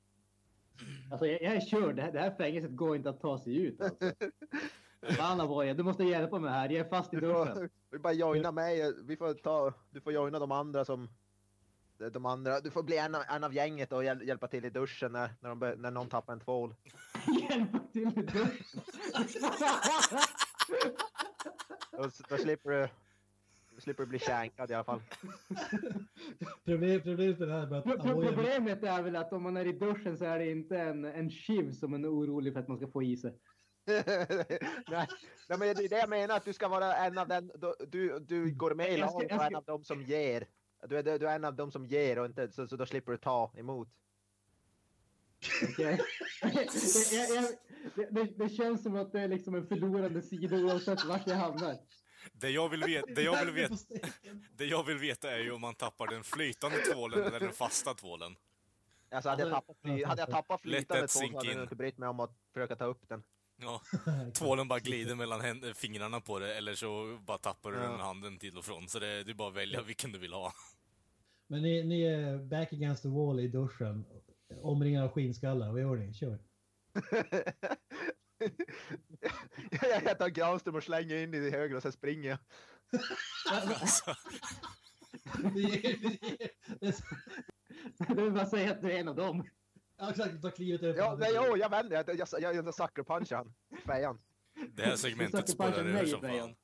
[1.10, 1.96] Alltså jag, jag är körd.
[1.96, 3.80] Det här, det här fängelset går inte att ta sig ut.
[3.80, 4.12] Alltså.
[5.16, 6.68] Fan du måste hjälpa mig här.
[6.68, 7.54] Jag är fast i Du duschen.
[7.54, 8.92] får, vi bara joina mig.
[9.04, 11.08] Vi får ta, du får joina de andra som...
[12.12, 14.70] De andra, du får bli en av, en av gänget och hjäl, hjälpa till i
[14.70, 16.74] duschen när, när, de, när någon tappar en tvål.
[17.50, 18.80] Hjälpa till i duschen.
[21.98, 22.88] Då, då slipper du...
[23.78, 25.02] Slipper du bli känkad i alla fall.
[26.64, 27.80] Problem, problemet här är
[28.34, 31.30] Problemet är väl att om man är i duschen så är det inte en, en
[31.30, 33.38] chiv som man är orolig för att man ska få i sig.
[33.88, 35.06] nej,
[35.48, 37.52] nej, men det är det jag menar, att du ska vara en av den...
[37.88, 40.46] Du, du, går med i laget och en ska- av dem som ger.
[40.88, 43.12] Du är, du är en av dem som ger och inte, så, så då slipper
[43.12, 43.88] du ta emot.
[45.62, 46.00] Okej?
[46.42, 47.54] det, jag- jag-
[47.96, 51.36] det, det, det känns som att det är liksom en förlorande sida oavsett vart jag
[51.36, 51.76] hamnar.
[52.32, 53.74] Det jag vill veta, det jag vill veta,
[54.56, 57.94] det jag vill veta är ju om man tappar den flytande tvålen eller den fasta
[57.94, 58.36] tvålen.
[59.10, 61.98] Alltså hade jag tappat, fly, hade jag tappat flytande tvål så hade jag inte brytt
[61.98, 63.22] mig om att försöka ta upp den.
[63.60, 63.80] Ja,
[64.34, 65.40] tvålen bara glider mellan
[65.74, 67.96] fingrarna på det eller så bara tappar du den Ja.
[67.96, 68.88] handen till och från.
[68.88, 70.52] Så det, det är bara att välja vilken du vill ha.
[71.46, 74.04] Men ni, ni är back against the wall i duschen.
[74.62, 75.72] Omringade av skinnskallar.
[75.72, 76.14] Vad gör ni?
[76.14, 76.38] Kör.
[79.70, 82.38] jag jag tar Granström och slänger in i högra och sen springer jag.
[88.08, 89.48] Du vill bara säga att du är en av dem.
[89.98, 90.42] Ja, exakt.
[90.42, 90.96] Ta klivet upp.
[90.96, 91.96] Ja, nej, jo, jag vänder.
[91.96, 93.54] Jag, jag, jag, jag sucker punchar han.
[93.86, 94.20] Fejan.
[94.72, 96.56] det här segmentet spårar ur som fan.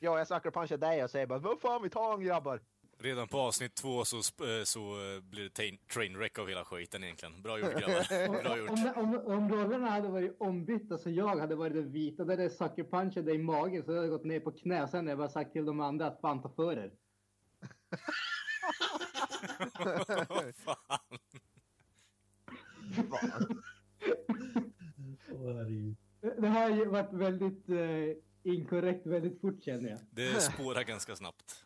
[0.00, 2.60] Ja, jag sucker punchar dig och säger bara vad fan vi tar han grabbar.
[3.04, 7.04] Redan på avsnitt två så, eh, så eh, blir det train- trainwreck av hela skiten
[7.04, 7.42] egentligen.
[7.42, 8.42] Bra gjort grabbar.
[8.42, 8.70] Bra gjort.
[8.70, 12.50] Om, om, om rollerna hade varit ombytta så jag hade varit den vita där det
[12.50, 15.28] sucker punchade i magen så hade jag gått ner på knä sen när jag bara
[15.28, 16.92] sagt till de andra att fan ta för er.
[20.64, 21.18] Fan.
[23.10, 23.62] Fan.
[26.40, 29.98] Det har ju varit väldigt eh, inkorrekt väldigt fort känner jag.
[30.10, 31.64] Det spårar ganska snabbt.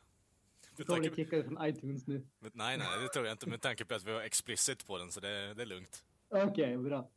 [0.87, 2.27] Kommer det kickade från iTunes nu?
[2.39, 3.49] med, nej, nej, det tror jag inte.
[3.49, 6.05] Med tanke på att vi har explicit på den, så det, det är lugnt.
[6.29, 7.11] Okej, bra.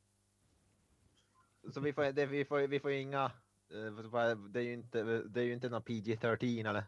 [1.74, 3.32] Så vi får, det, vi får, vi får inga...
[3.70, 6.84] eh, Det är ju inte, det är ju inte någon PG-13 eller?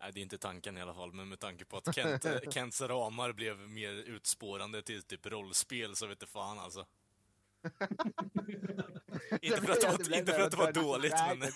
[0.00, 2.80] Nej, det är inte tanken i alla fall, men med tanke på att Kent, Kents
[2.80, 6.86] ramar blev mer utspårande till typ rollspel så vet du fan alltså.
[9.42, 11.50] inte, för att det var, inte för att det var dåligt, men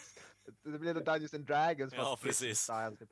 [0.73, 2.61] Det blev Dungeons and Dragons Ja, fast precis.
[2.61, 3.11] Style, typ.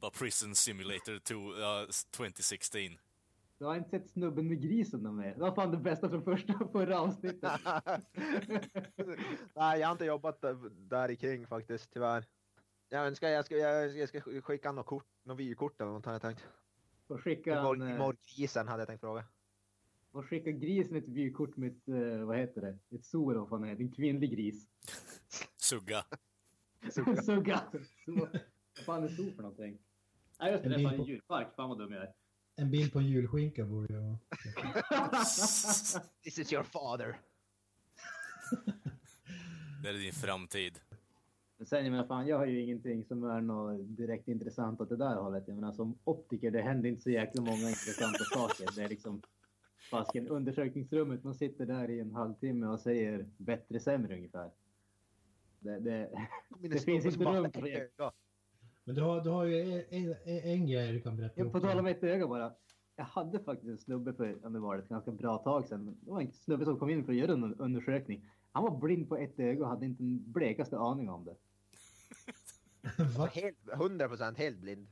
[0.00, 1.86] Bara Prison Simulator 2, ja,
[2.16, 2.80] 2016.
[3.58, 5.34] Du har inte sett snubben med grisen de med.
[5.34, 7.42] Det var fan det bästa från första förra avsnittet.
[9.54, 12.24] Nej, jag har inte jobbat där, där i kring faktiskt, tyvärr.
[12.88, 16.12] Jag önskar jag ska, jag, jag ska skicka något kort, något vykort eller något har
[16.12, 16.46] jag tänkt.
[17.08, 19.24] Får skicka, en, Mor- eh, Morgrisen hade jag tänkt fråga.
[20.12, 22.96] får skicka grisen ett vykort med ett, eh, vad heter det?
[22.96, 23.82] Ett zoo eller vad fan det heter.
[23.82, 24.66] En kvinnlig gris.
[25.56, 26.04] Sugga.
[27.24, 27.60] Sugga.
[28.04, 28.28] Så,
[28.76, 29.78] vad fan är zoo för någonting?
[30.40, 31.54] Nej just det, En det är fan en djurpark.
[31.56, 32.12] Fan vad dum jag är.
[32.56, 34.16] En bild på en julskinka borde jag...
[36.22, 37.20] This is your father.
[39.82, 40.80] Det är din framtid.
[41.56, 44.88] Men sen, jag menar fan, jag har ju ingenting som är något direkt intressant åt
[44.88, 45.44] det där hållet.
[45.46, 48.68] Jag menar som optiker, det händer inte så jäkla många intressanta saker.
[48.76, 49.22] Det är liksom
[49.90, 54.50] fasken undersökningsrummet, man sitter där i en halvtimme och säger bättre, sämre ungefär.
[55.60, 56.10] Det, det,
[56.60, 57.90] Det finns inte rum för det.
[58.84, 61.34] Men du har, du har ju en, en, en grej du kan berätta.
[61.36, 61.68] jag får också.
[61.68, 62.52] tala om ett öga bara.
[62.96, 65.96] Jag hade faktiskt en snubbe för, om det var ett ganska bra tag sedan.
[66.00, 68.30] Det var en snubbe som kom in för att göra en undersökning.
[68.52, 71.36] Han var blind på ett öga och hade inte en blekaste aning om det.
[73.18, 73.26] Va?
[73.26, 74.88] Helt, 100% helt blind.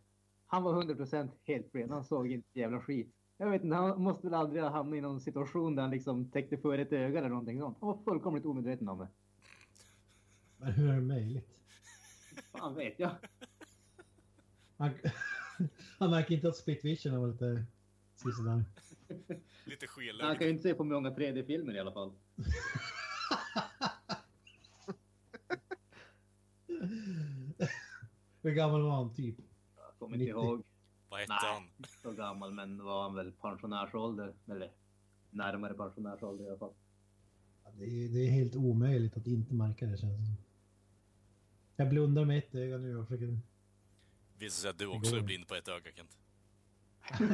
[0.47, 1.91] Han var 100% helt blind.
[1.91, 3.15] Han såg inte jävla skit.
[3.37, 6.31] Jag vet inte, han måste väl aldrig ha hamnat i någon situation där han liksom
[6.31, 7.77] täckte för ett öga eller någonting sånt.
[7.81, 9.09] Han var fullkomligt omedveten om det.
[10.57, 11.61] Men hur är det möjligt?
[12.53, 13.11] Fan vet jag.
[14.81, 14.91] Han,
[15.99, 17.65] han märker inte att split vision var lite
[18.15, 18.65] sisådär.
[19.65, 20.43] Lite Han kan ju skelögd.
[20.43, 22.13] inte se på många 3D-filmer i alla fall.
[28.43, 29.37] Hur gammal var han typ?
[29.77, 30.31] Jag kommer inte 90.
[30.31, 30.63] ihåg.
[31.09, 31.53] Vad hette Nej.
[31.55, 31.87] han?
[32.03, 34.35] Så gammal, men var han väl pensionärsålder.
[34.47, 34.73] Eller
[35.31, 36.73] närmare pensionärsålder i alla fall.
[37.65, 40.37] Ja, Det är, det är helt omöjligt att inte märka det känns som.
[41.77, 43.39] Jag blundar med ett öga nu och försöker...
[44.41, 46.19] Visar sig att du också är blind på ett öga, Kent.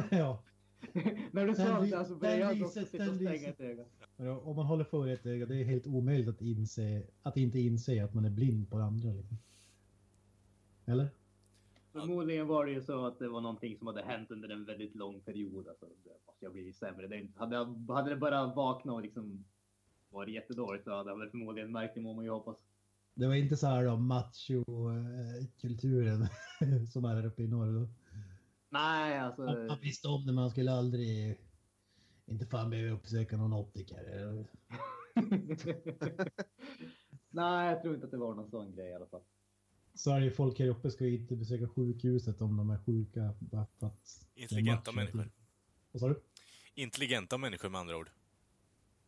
[0.11, 0.43] ja.
[1.31, 3.85] När du sa det så började den jag också sitta och stänga ett öga.
[4.43, 8.03] Om man håller för ett öga, det är helt omöjligt att, inse, att inte inse
[8.03, 9.13] att man är blind på det andra.
[9.13, 9.37] Liksom.
[10.85, 11.07] Eller?
[11.91, 14.95] Förmodligen var det ju så att det var någonting som hade hänt under en väldigt
[14.95, 15.67] lång period.
[15.67, 17.07] Alltså, det måste jag bli sämre.
[17.07, 19.45] Det hade, jag, hade det bara vaknat och liksom
[20.09, 22.57] varit jättedåligt så hade jag väl förmodligen märkt det må man ju hoppas.
[23.17, 26.27] Det var inte så här då, macho-kulturen
[26.91, 27.79] som är här uppe i norr.
[27.79, 27.87] Då.
[28.69, 29.41] Nej, alltså.
[29.41, 31.37] Man, man visste om det, man skulle aldrig...
[32.25, 34.45] Inte fan behöva uppsöka någon optiker.
[37.29, 39.23] Nej, jag tror inte att det var någon sån grej i alla fall.
[39.93, 43.33] Sverige folk här uppe ska ju inte besöka sjukhuset om de är sjuka.
[43.39, 45.31] Bara för att Intelligenta människor.
[45.91, 46.21] Vad sa du?
[46.75, 48.09] Intelligenta människor med andra ord.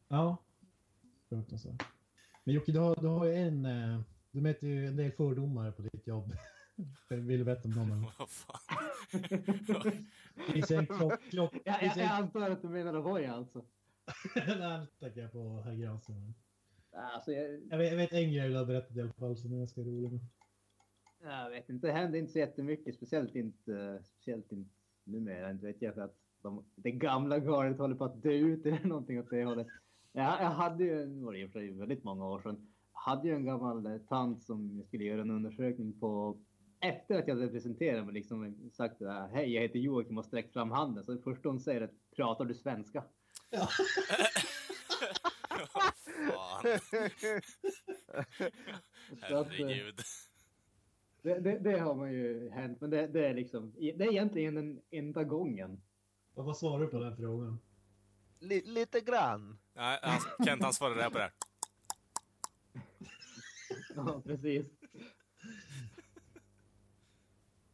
[0.07, 0.37] Ja.
[1.29, 1.83] Fruktansvärt.
[2.49, 3.65] Men Jocke, du har, du har ju en...
[3.65, 6.33] eh, Du möter ju en del fördomar på ditt jobb.
[7.09, 8.07] Vill du berätta om dem?
[8.19, 8.59] Vad fan?
[10.35, 11.21] Det finns en klock...
[11.29, 13.65] klock Jag, det jag, jag en, antar att du menar Avoya alltså.
[14.35, 16.33] Nej, tänker jag på herr Granström.
[16.91, 19.53] Alltså, jag, Jag vet, jag vet en grej du har berättat i alla fall som
[19.53, 20.19] är ganska rolig.
[21.23, 22.95] jag vet inte, det händer inte så jättemycket.
[22.95, 24.69] Speciellt inte, speciellt inte
[25.03, 25.51] numera.
[25.51, 28.83] Inte vet jag för att de, det gamla gardet håller på att dö ut eller
[28.83, 29.67] någonting åt det hållet.
[30.11, 32.67] Jag, jag hade ju, nu var det i och för sig väldigt många år sedan,
[32.91, 36.37] hade ju en gammal eh, tant som jag skulle göra en undersökning på
[36.81, 40.25] efter att jag hade presenterat mig liksom sagt det här, hej jag heter Joakim och
[40.25, 41.03] sträckt fram handen.
[41.03, 43.03] Så det första hon säger är pratar du svenska?
[43.49, 43.67] Ja.
[45.67, 46.65] Fan.
[46.65, 46.79] Eh,
[49.21, 49.99] Herregud.
[51.21, 54.55] Det, det, det har man ju hänt, men det, det är liksom, det är egentligen
[54.55, 55.81] den enda gången.
[56.33, 57.59] Och vad svarar du på den frågan?
[58.39, 59.59] Li- lite grann.
[59.73, 61.33] Nej, han, Kent han svarade där på det här.
[63.95, 64.67] Ja, precis.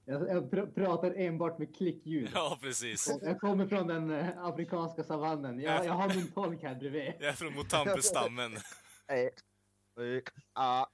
[0.05, 2.29] Jag, jag pr pratar enbart med klickljud.
[2.33, 3.11] Ja, precis.
[3.21, 5.59] Jag kommer från den eh, afrikanska savannen.
[5.59, 7.13] Jag, jag har min tolk här bredvid.
[7.19, 8.57] Jag är från Motampe-stammen.
[9.07, 10.21] Eh, eh,
[10.53, 10.85] ah,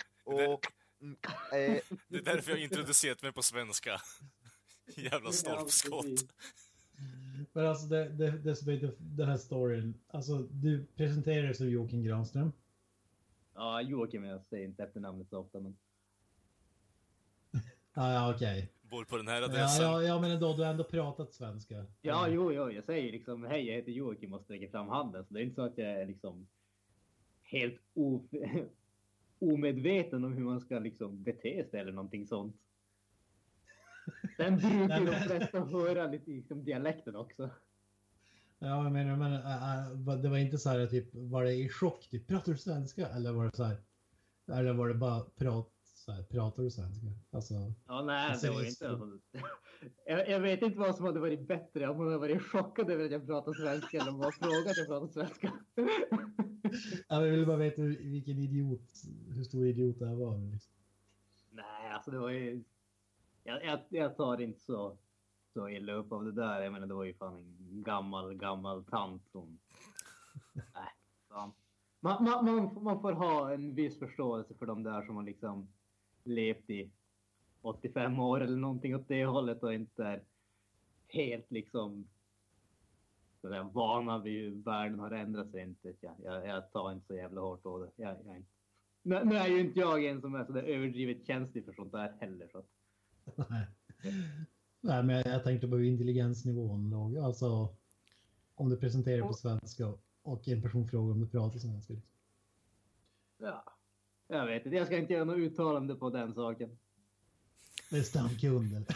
[2.08, 4.02] Det är därför jag introducerat mig på svenska.
[4.96, 6.06] Jävla stolpskott.
[6.06, 6.30] precis.
[7.54, 9.94] Men alltså det, det, det som är den här storyn.
[10.08, 12.52] Alltså du presenterar dig som Joakim Granström.
[13.54, 15.78] Ja, Joakim, jag säger inte efternamnet så ofta, men
[17.94, 18.72] Ja, ja okej.
[18.82, 19.86] Bor på den här Ja, adressen.
[19.86, 21.86] ja, ja, men ändå, du har ändå pratat svenska.
[22.02, 25.26] ja, jo, jo, jag säger liksom hej, jag heter Joakim och sträcker fram handen.
[25.26, 26.48] Så det är inte så att jag är liksom
[27.44, 28.24] helt o
[29.40, 32.56] omedveten om hur man ska liksom bete sig eller någonting sånt.
[34.38, 37.50] Sen brukar ju de flesta höra lite liksom dialekten också.
[38.60, 41.70] Ja, jag menar, men äh, äh, det var inte så här typ, var det i
[41.70, 43.08] chock, typ, pratar du svenska?
[43.08, 43.78] Eller var det så här,
[44.52, 47.08] eller var det bara prat, så här, pratar du svenska?
[47.32, 47.54] Alltså,
[47.88, 48.76] Ja, nej, Alltså, det var inte...
[48.76, 49.20] så-
[50.06, 53.06] Jag, jag vet inte vad som hade varit bättre, om man hade varit chockad över
[53.06, 55.54] att jag pratar svenska eller om man frågat att jag pratar svenska.
[57.08, 58.92] jag vill bara veta vilken idiot,
[59.36, 60.52] hur stor idiot det här var.
[60.52, 60.74] Liksom.
[61.52, 62.64] nej, alltså det var ju...
[63.44, 64.98] Jag, jag, jag tar inte så,
[65.54, 66.62] så illa upp av det där.
[66.62, 69.60] Jag menar, det var ju fan en gammal, gammal tant som...
[70.54, 70.94] Nej,
[71.30, 71.52] fan.
[72.00, 75.68] Man, man, man, man får ha en viss förståelse för de där som har liksom
[76.24, 76.92] levt i
[77.62, 80.24] 85 år eller någonting åt det hållet och inte är
[81.08, 82.08] helt liksom
[83.42, 85.64] sådär vana vid hur världen har ändrat sig.
[85.64, 87.92] Inte, jag, jag, jag tar inte så jävla hårt på det.
[87.96, 88.44] Jag, jag
[89.04, 92.18] nu, nu är ju inte jag en som är sådär överdrivet känslig för sånt där
[92.20, 92.48] heller.
[92.52, 92.58] Så.
[92.58, 92.81] att-
[93.50, 93.68] Nej.
[94.82, 97.18] Nej, men jag, tänkte på intelligensnivån låg.
[97.18, 97.76] Alltså,
[98.56, 101.94] om du presenterar på svenska och en person frågar om du pratar svenska.
[101.94, 102.12] Liksom.
[103.38, 103.64] Ja,
[104.28, 104.78] jag vet inte.
[104.78, 106.78] Jag ska inte göra något uttalande på den saken.
[107.90, 108.86] Det är stamkund eller?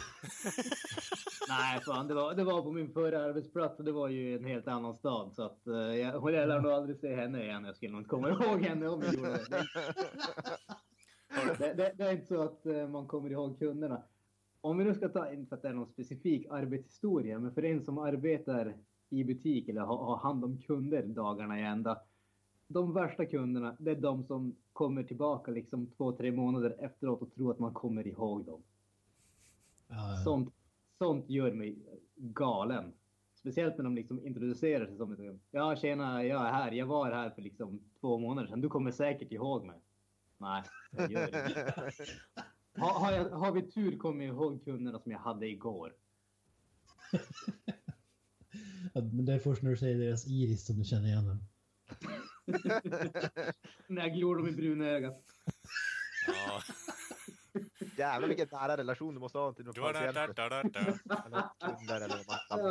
[1.50, 4.46] Nej, fan, det var, det var på min förra arbetsplats och det var ju en
[4.46, 5.34] helt annan stad.
[5.34, 7.66] Så att, eh, jag, och jag lär nog aldrig se henne igen.
[7.66, 9.66] Jag skulle nog inte komma ihåg henne om jag gjorde det.
[11.58, 14.04] Det, det, det är inte så att eh, man kommer ihåg kunderna.
[14.66, 17.66] Om vi nu ska ta, inte för att det är någon specifik arbetshistoria, men för
[17.66, 18.78] en som arbetar
[19.09, 22.01] i butik eller har, har hand om kunder dagarna i ända.
[22.68, 27.34] De värsta kunderna, det är de som kommer tillbaka liksom två, tre månader efteråt och
[27.34, 28.63] tror att man kommer ihåg dem.
[29.88, 30.16] Ja.
[30.24, 30.53] Sånt,
[30.97, 31.78] sånt gör mig
[32.16, 32.93] galen.
[33.36, 37.30] Speciellt när de liksom introducerar sig som ja tjena, jag är här, jag var här
[37.30, 39.80] för liksom två månader sedan, du kommer säkert ihåg mig.
[40.38, 41.74] Nej, jag gör inte.
[42.78, 45.94] Har, har, jag, har vi tur kommer jag ihåg kunderna som jag hade igår.
[48.94, 51.40] Ja, Men det är först när du säger deras iris som du känner igen dem.
[53.88, 55.24] När jag glor dem i bruna ögat.
[56.28, 56.62] Ja.
[57.98, 60.14] Jävlar vilken nära relation du måste ha till dina patienter.
[61.26, 62.70] Eller kunder eller vad man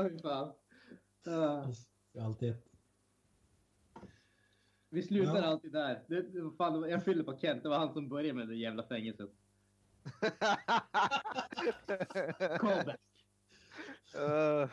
[2.25, 2.65] Alltid ett.
[4.91, 5.43] Vi slutar Ja.
[5.43, 6.05] alltid där.
[6.09, 9.31] Det, fan, jag skyller på Kent, det var han som började med det jävla fängelset.
[12.61, 13.01] Callback.
[14.15, 14.69] Eh,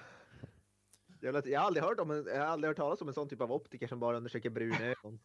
[1.22, 3.30] jävlar, jag har aldrig hört om en, jag har aldrig hört talas om en sån
[3.30, 5.20] typ av optiker som bara undersöker brunögon.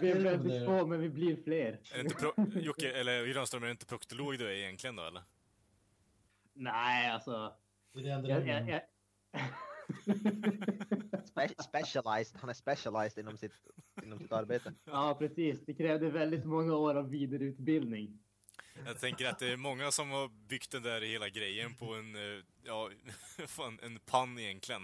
[0.00, 1.80] vi är väldigt få, men vi blir fler.
[1.94, 5.02] Är det inte pro- Jocke, eller Granström, är det inte proktolog du är egentligen då,
[5.02, 5.22] eller?
[6.52, 7.54] Nej, alltså.
[7.94, 8.80] Det är det enda Jag, jag, jag,
[9.32, 9.40] jag...
[11.34, 13.52] Spe- specialized, han är specialized inom sitt,
[14.02, 14.72] inom sitt arbete.
[14.84, 15.64] ja, precis.
[15.66, 18.18] Det krävde väldigt många år av vidareutbildning.
[18.86, 22.16] Jag tänker att det är många som har byggt den där hela grejen på en,
[22.16, 22.90] eh, ja,
[23.46, 24.82] fan, en pann egentligen.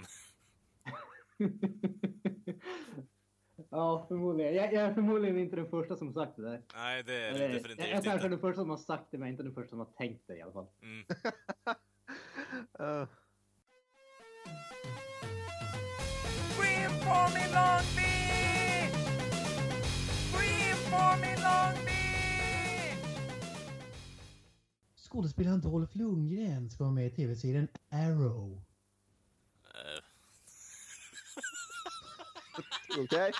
[3.71, 4.55] ja, förmodligen.
[4.55, 6.63] Jag, jag är förmodligen inte den första som sagt det där.
[6.75, 8.29] Nej, det är det jag, definitivt jag kanske är inte.
[8.29, 10.43] den första som har sagt det, men inte den första som har tänkt det i
[10.43, 10.67] alla fall.
[10.83, 11.05] Mm.
[17.07, 18.95] for me, Long Beach!
[20.29, 23.03] Scream for me, Long Beach!
[24.97, 28.63] Skådespelaren Dolph Lundgren ska vara med i tv-serien Arrow.
[32.99, 33.05] Okej?
[33.05, 33.33] Okay.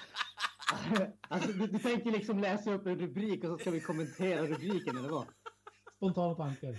[1.29, 4.97] alltså, du, du tänker liksom läsa upp en rubrik och så ska vi kommentera rubriken,
[4.97, 5.27] eller vad?
[5.97, 6.77] Spontana tankar.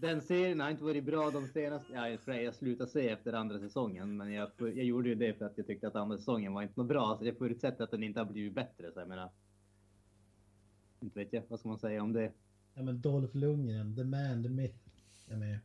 [0.00, 1.92] Den serien har inte varit bra de senaste...
[1.92, 5.44] Ja, jag, jag slutade se efter andra säsongen, men jag, jag gjorde ju det för
[5.44, 8.02] att jag tyckte att andra säsongen var inte något bra, så jag förutsätter att den
[8.02, 8.92] inte har blivit bättre.
[8.92, 9.30] Så jag menar...
[11.00, 12.32] Inte vet jag, vad ska man säga om det?
[12.74, 14.78] Ja men Dolph Lundgren, the man, the myth.
[15.28, 15.58] är med.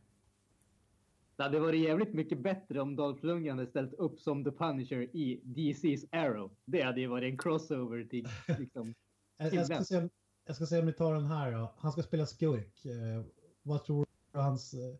[1.36, 5.16] Det hade varit jävligt mycket bättre om Dolph Lundgren hade ställt upp som The Punisher
[5.16, 6.50] i DC's Arrow.
[6.64, 8.28] Det hade ju varit en crossover till
[8.58, 8.94] liksom...
[9.36, 10.10] Jag, jag, ska se om,
[10.46, 11.74] jag ska se om ni tar den här då.
[11.78, 12.84] Han ska spela skurk.
[12.84, 13.24] Eh,
[13.62, 14.74] vad tror du hans...
[14.74, 14.94] Eh,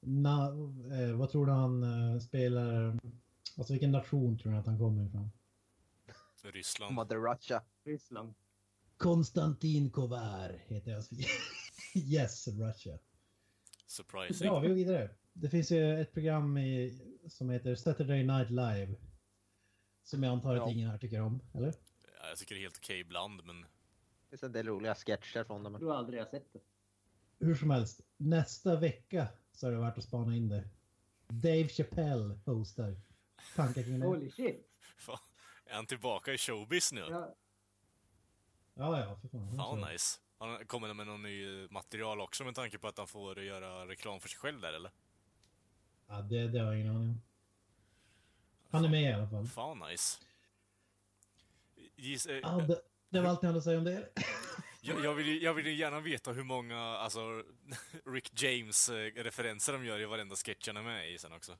[0.00, 0.46] na,
[0.92, 2.98] eh, vad tror du han eh, spelar...
[3.56, 5.30] Alltså vilken nation tror du att han kommer ifrån?
[6.42, 6.94] Ryssland.
[6.94, 7.62] Mother Russia.
[7.84, 8.34] Ryssland.
[8.96, 11.04] Konstantin Kovar heter jag.
[11.94, 12.98] yes, Russia.
[13.86, 14.48] Surprising.
[14.48, 15.10] Bra, vi går vidare.
[15.32, 18.94] Det finns ju ett program i, som heter Saturday Night Live.
[20.02, 20.70] Som jag antar att Ja.
[20.70, 21.74] ingen här tycker om, eller?
[22.22, 25.44] Ja, jag tycker det är helt okej ibland, men Det finns en del roliga sketcher
[25.44, 25.72] från dem.
[25.72, 26.60] Jag tror aldrig jag sett det.
[27.40, 30.68] Hur som helst, nästa vecka så är det värt att spana in det.
[31.28, 32.96] Dave Chappelle hostar.
[33.56, 34.06] Tankar kring det?
[34.06, 34.66] Holy shit!
[34.98, 35.18] fan,
[35.64, 37.00] är han tillbaka i showbiz nu?
[37.00, 37.34] Ja,
[38.74, 39.56] Ja, ja, för fan.
[39.56, 40.20] Fan nice.
[40.38, 44.20] Han kommer med någon ny material också med tanke på att han får göra reklam
[44.20, 44.90] för sig själv där eller?
[46.06, 47.22] Ja, det, det har jag ingen aning om.
[48.70, 49.46] Han är med i alla fall.
[49.46, 50.18] Fan nice.
[51.96, 54.08] Giss, eh, Ja, det, det var allt jag hade att säga om det.
[54.80, 57.20] Jag, jag, vill, ju- jag vill gärna veta hur många alltså,
[58.06, 61.56] Rick James-referenser de gör i varenda sketch han är med i sen också.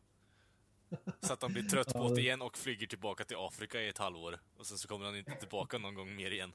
[1.20, 3.98] Så att han blir trött på det igen och flyger tillbaka till Afrika i ett
[3.98, 4.38] halvår.
[4.56, 6.52] Och sen så kommer han inte tillbaka någon gång mer igen.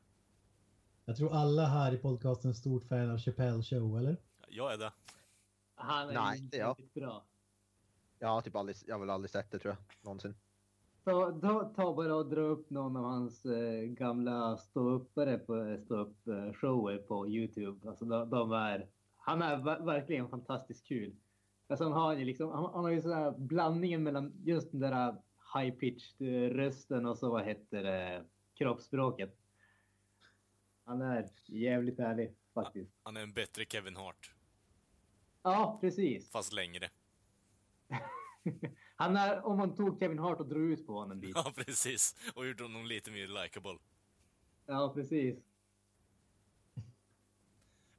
[1.05, 4.18] Jag tror alla här i podcasten är stort fan av Chappelle show, eller?
[4.47, 4.91] Jag är det.
[5.76, 6.78] han är Nej, inte jag.
[6.93, 7.26] bra.
[8.20, 9.84] Jag har typ aldrig, jag har väl aldrig sett det tror jag.
[10.05, 10.36] Någonsin.
[11.06, 16.53] Ta, ta, ta bara och dra upp någon av hans eh, gamla ståuppare på eh,
[16.53, 17.89] shower på Youtube.
[17.89, 21.16] Alltså de, de är, han är ver- verkligen fantastiskt kul.
[21.68, 24.80] Alltså han har ju liksom, han, han har ju sån här blandningen mellan just den
[24.80, 25.16] där
[25.56, 29.38] high pitched eh, rösten och så vad heter det, kroppsspråket.
[30.84, 32.91] Han är jävligt härlig faktiskt.
[33.03, 34.32] Han är en bättre Kevin Hart.
[35.43, 36.32] Ja, precis.
[36.32, 36.89] Fast längre.
[38.96, 41.36] Han är, om man tog Kevin Hart och drog ut på honom en bit.
[41.36, 42.16] Ja, precis.
[42.36, 43.78] Och gjorde honom lite mer likable.
[44.66, 45.36] Ja, precis.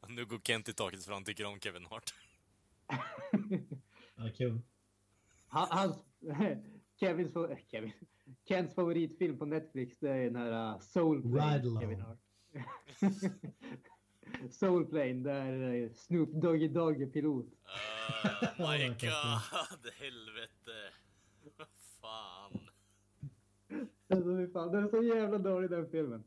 [0.08, 2.14] Nu går Kent i taket för han tycker om Kevin Hart.
[4.16, 4.60] Ja, kul.
[5.48, 5.96] Han- Hans,
[7.00, 7.92] Kevins, fa- Kevin,
[8.48, 11.80] Kents favoritfilm på Netflix det är den här uh, Soul Plane.
[11.80, 12.18] Kevin Hart.
[14.50, 17.46] Soul Plane där uh, Snoop Doggy Dogg är pilot.
[18.58, 20.92] Oh my god, helvete.
[21.56, 21.68] Vad
[22.00, 22.60] fan.
[24.08, 26.24] Alltså, fan, den är så jävla dålig den filmen.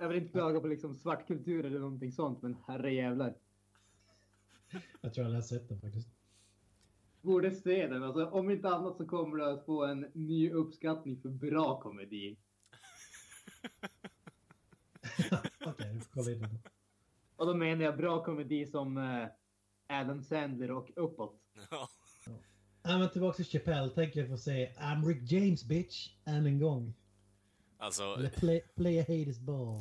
[0.00, 3.34] Jag vill inte klaga på liksom svartkultur eller någonting sånt men herre jävlar.
[5.00, 6.08] Jag tror jag har sett den faktiskt.
[7.20, 8.02] Borde se den.
[8.02, 12.36] Alltså, om inte annat så kommer du att få en ny uppskattning för bra komedi.
[15.66, 16.58] Okej, vi får kolla in den.
[17.42, 19.26] Och då menar jag bra komedi som uh,
[19.88, 21.40] Adam Sandler och uppåt.
[21.70, 21.88] Ja.
[22.82, 23.90] Ja, men tillbaka till Chappelle.
[23.94, 26.94] Tänk er få se I'm Rick James bitch än en gång.
[27.78, 29.78] Alltså, Eller play, play a haters ball.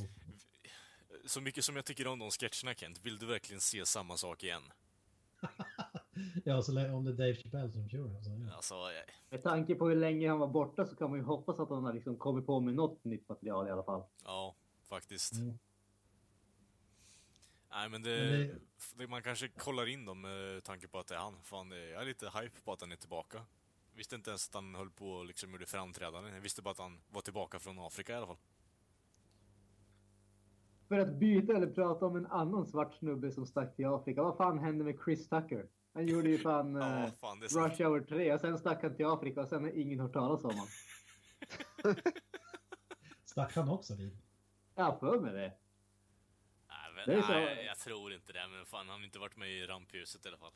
[1.25, 4.43] så mycket som jag tycker om de sketcherna Kent, vill du verkligen se samma sak
[4.43, 4.61] igen?
[6.45, 8.55] Ja, så länge- om det är Dave Chappelle som kör den så ja.
[8.55, 11.59] Alltså, jag- Med tanke på hur länge han var borta så kan man ju hoppas
[11.59, 14.03] att han har liksom kommit på med något nytt material i alla fall.
[14.23, 14.55] ja,
[14.89, 15.33] faktiskt.
[15.33, 15.59] Mm.
[17.71, 18.59] Nej, men Men det, det-
[18.97, 19.07] det...
[19.07, 21.43] Man kanske kollar in dem med tanke på att det är han.
[21.43, 23.45] Fan, jag är lite hype på att han är tillbaka.
[23.93, 26.33] Visste inte ens att han höll på och liksom gjorde framträdanden.
[26.33, 28.37] Jag visste bara att han var tillbaka från Afrika i alla fall.
[30.87, 34.23] För att byta eller prata om en annan svart snubbe som stack till Afrika.
[34.23, 35.67] Vad fan hände med Chris Tucker?
[35.93, 37.71] Han gjorde ju fan, Ja, eh, fan, det är sant.
[37.71, 40.43] Rush Hour 3 och sen stack han till Afrika och sen har ingen hört talas
[40.43, 40.67] om honom.
[43.25, 44.13] Stack han också dit?
[44.75, 45.53] Har för mig det.
[47.07, 48.47] Nej, men, så- nej, jag tror inte det.
[48.51, 50.53] Men fan, han har inte varit med i rampljuset i alla fall.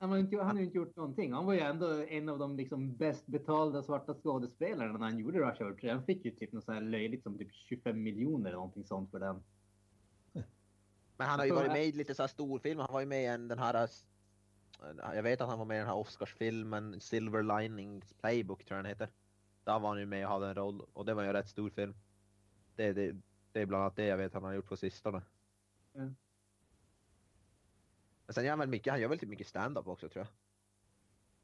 [0.00, 1.32] Han har, inte, han har ju inte gjort någonting.
[1.32, 5.38] Han var ju ändå en av de liksom bäst betalda svarta skådespelarna när han gjorde
[5.38, 5.90] Rush Hour 3.
[5.90, 9.10] Han fick ju typ något så här löjligt som typ 25 miljoner eller någonting sånt
[9.10, 9.42] för den.
[11.16, 12.82] Men han har ju varit med i lite så här storfilmer.
[12.82, 13.88] Han var ju med i en, den här...
[15.14, 18.84] Jag vet att han var med i den här Oscarsfilmen Silver Linings Playbook tror jag
[18.84, 19.08] den heter.
[19.64, 21.48] Där var han ju med och hade en roll och det var ju en rätt
[21.48, 21.94] stor film.
[22.76, 23.16] Det, det,
[23.52, 25.22] det är bland annat det jag vet han har gjort på sistone.
[28.26, 30.32] Men sen gör han väl mycket, han gör väl typ mycket stand-up också tror jag.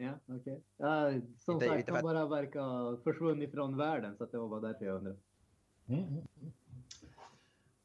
[0.07, 0.63] Ja, okej.
[0.77, 4.39] Ja, som Inte- sagt, inte han bara verkar ha försvunnit från världen så att det
[4.39, 5.19] var bara därför jag undrade.
[5.87, 6.53] Mm, mm, mm.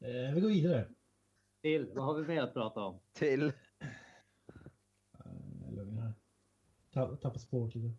[0.00, 0.88] Eh, vi går vidare.
[1.62, 2.98] Till, vad har vi mer att prata om?
[3.12, 3.42] Till...
[3.42, 3.52] Eh,
[5.60, 6.12] Jag är lugn här.
[6.92, 7.94] Ta- Tappa spåret lite.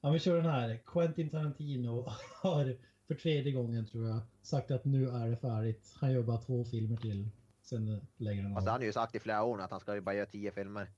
[0.00, 0.78] Ja, vi kör den här.
[0.86, 2.06] Quentin Tarantino
[2.42, 2.76] har
[3.06, 5.94] för tredje gången tror jag sagt att nu är det färdigt.
[6.00, 7.28] Han gör bara två filmer till.
[7.74, 10.00] Sen lägger han Fast han har ju sagt i flera år att han ska ju
[10.00, 10.90] bara göra tio filmer.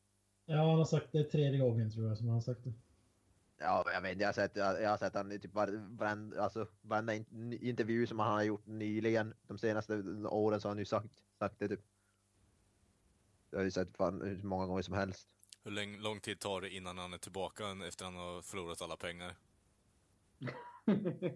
[0.47, 2.73] Ja, han har sagt det tredje gången tror jag som han har sagt det.
[3.59, 6.67] Ja, jag vet jag har sett, jag, har sett han i typ var- varenda, alltså,
[6.81, 9.95] varenda in, intervju som han har gjort nyligen, de senaste
[10.29, 11.81] åren så har han ju sagt, sagt det typ.
[13.51, 15.29] Jag har ju sett fan hur många gånger som helst.
[15.65, 18.97] Hur lång, lång tid tar det innan han är tillbaka efter han har förlorat alla
[18.97, 19.37] pengar?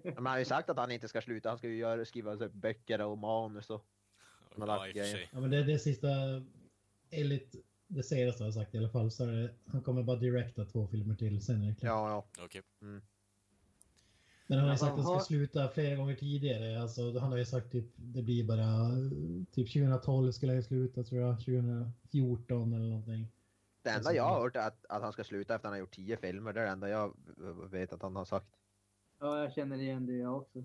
[0.02, 2.48] Men han har ju sagt att han inte ska sluta, han ska ju göra, skriva
[2.48, 3.86] böcker och manus och
[4.50, 5.30] Han har Ja, lagt grejer.
[5.32, 6.08] Ja, men det är det sista,
[7.10, 7.54] enligt
[7.86, 10.86] det senaste jag sagt i alla fall, så är det, han kommer bara direkta två
[10.86, 11.88] filmer till, sen är det klart.
[11.88, 12.44] ja, ja.
[12.44, 12.62] Okej.
[14.46, 16.82] Men han har ju sagt att han ska sluta flera gånger tidigare.
[16.82, 18.90] Alltså, han har ju sagt typ, det blir bara,
[19.52, 23.28] typ 2012 skulle jag sluta tror jag, 2014 eller någonting.
[23.82, 25.72] Det enda Alltså, jag har hört är att, att han ska sluta efter att han
[25.72, 27.16] har gjort tio filmer, det är det enda jag
[27.70, 28.56] vet att han har sagt.
[29.20, 30.64] Ja, jag känner igen det jag också.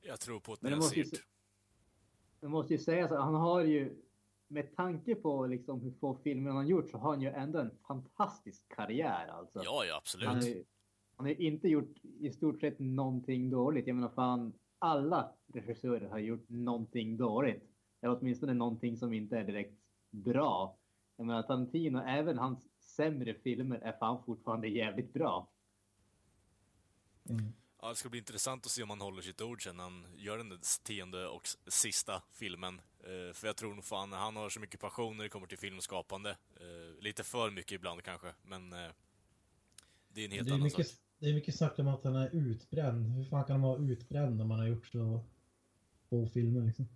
[0.00, 1.04] Jag tror på att det är måste
[2.44, 3.96] Jag måste ju säga så, han har ju,
[4.48, 7.58] med tanke på liksom hur få filmer han har gjort så har han ju ändå
[7.58, 9.62] en fantastisk karriär alltså.
[9.64, 10.28] Ja, ja, Han absolut.
[10.28, 10.64] har, ju,
[11.16, 13.86] han har ju inte gjort i stort sett någonting dåligt.
[13.86, 17.62] Jag menar fan, alla regissörer har gjort någonting dåligt.
[18.00, 19.78] Eller åtminstone någonting som inte är direkt
[20.10, 20.76] bra.
[21.16, 25.48] Jag menar Tarantino, även hans sämre filmer är fan fortfarande jävligt bra.
[27.30, 27.52] Mm.
[27.84, 30.38] Ja, det ska bli intressant att se om han håller sitt ord sen han gör
[30.38, 32.80] den tionde och sista filmen.
[33.00, 35.58] Eh, för jag tror nog fan, han har så mycket passion när det kommer till
[35.58, 36.30] filmskapande.
[36.30, 38.78] Eh, lite för mycket ibland kanske, men eh,
[40.08, 40.98] det är en helt är, annan mycket, sak.
[41.18, 43.12] det är mycket snack om att han är utbränd.
[43.12, 45.24] Hur fan kan man vara utbränd när man har gjort så
[46.10, 46.88] få filmer liksom?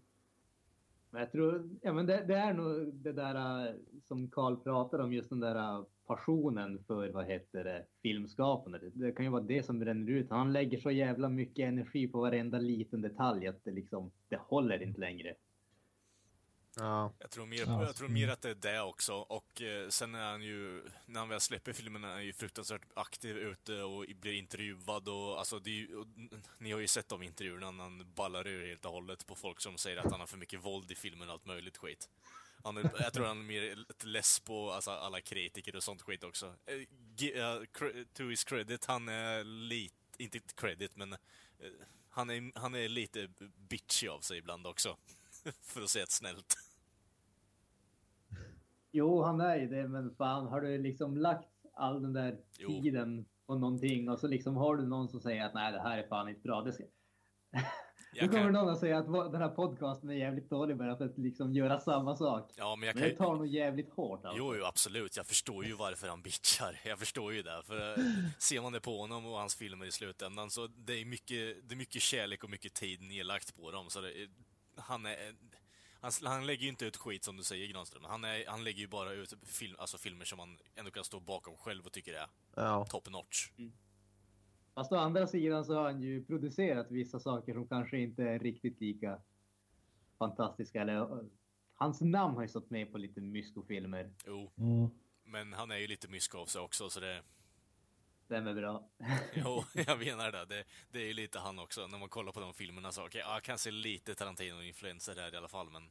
[1.11, 3.75] Men jag tror, ja men det, det är nog det där äh,
[4.05, 8.81] som Carl pratar om, just den där äh, passionen för, vad heter det, filmskapande.
[8.95, 10.31] Det, kan ju vara det som bränner ut.
[10.31, 14.83] Han lägger så jävla mycket energi på varenda liten detalj att det liksom, det håller
[14.83, 15.35] inte längre.
[16.77, 17.13] Ja.
[17.19, 19.15] Jag tror, mer, Ja, jag tror mer att det är det också.
[19.15, 22.83] Och eh, sen är han ju, när han väl släpper filmen, är han ju fruktansvärt
[22.95, 26.07] aktiv ute och blir intervjuad och alltså det är ju, och,
[26.59, 29.61] Ni har ju sett de intervjuerna när han ballar ur helt och hållet på folk
[29.61, 32.09] som säger att han har för mycket våld i filmen och allt möjligt skit.
[32.65, 36.25] Han är, jag tror han är mer less på alltså, alla kritiker och sånt skit
[36.25, 36.55] också.
[37.17, 41.19] Cre- to his credit, han är lite, inte credit men eh,
[42.11, 43.29] han är, han är lite
[43.69, 44.97] bitchy av sig ibland också.
[45.63, 46.57] för att säga det snällt.
[48.91, 52.69] Jo, han är ju det, men fan har du liksom lagt all den där Jo.
[52.69, 55.99] tiden på någonting och så liksom har du någon som säger att nej, det här
[55.99, 56.63] är fan inte bra.
[56.63, 56.85] Det ska...
[58.13, 60.97] Jag Nu kommer kan- någon att säga att den här podcasten är jävligt dålig bara
[60.97, 62.53] för att liksom göra samma sak.
[62.57, 64.39] Ja, men jag Men kan det tar nog jävligt hårt alltså.
[64.39, 65.17] Jo, jo, absolut.
[65.17, 66.81] Jag förstår ju varför han bitchar.
[66.85, 67.63] Jag förstår ju det.
[67.67, 68.05] För eh,
[68.39, 71.75] ser man det på honom och hans filmer i slutändan så det är mycket, det
[71.75, 73.91] är mycket kärlek och mycket tid nedlagt på dem.
[73.91, 74.13] Så det,
[74.77, 75.35] han är...
[76.01, 78.05] Han, han lägger ju inte ut skit som du säger Granström.
[78.05, 81.21] Han, är, han lägger ju bara ut film, alltså filmer som man ändå kan stå
[81.21, 82.85] bakom själv och tycker är Ja.
[82.91, 83.49] top notch.
[84.79, 88.39] Fast å andra sidan så har han ju producerat vissa saker som kanske inte är
[88.39, 89.21] riktigt lika
[90.19, 90.83] fantastiska.
[90.83, 91.25] Eller, eh,
[91.75, 94.11] hans namn har ju stått med på lite myskofilmer.
[94.27, 94.89] Jo, Mm.
[95.25, 97.23] men han är ju lite mysk av sig också så det...
[98.29, 98.89] Den är bra.
[99.35, 100.45] Jo, jag menar det.
[100.45, 100.65] det.
[100.93, 101.87] Det är ju lite han också.
[101.87, 105.35] När man kollar på de filmerna så, okej, ja, jag kan se lite Tarantino-influenser där
[105.35, 105.83] i alla fall, men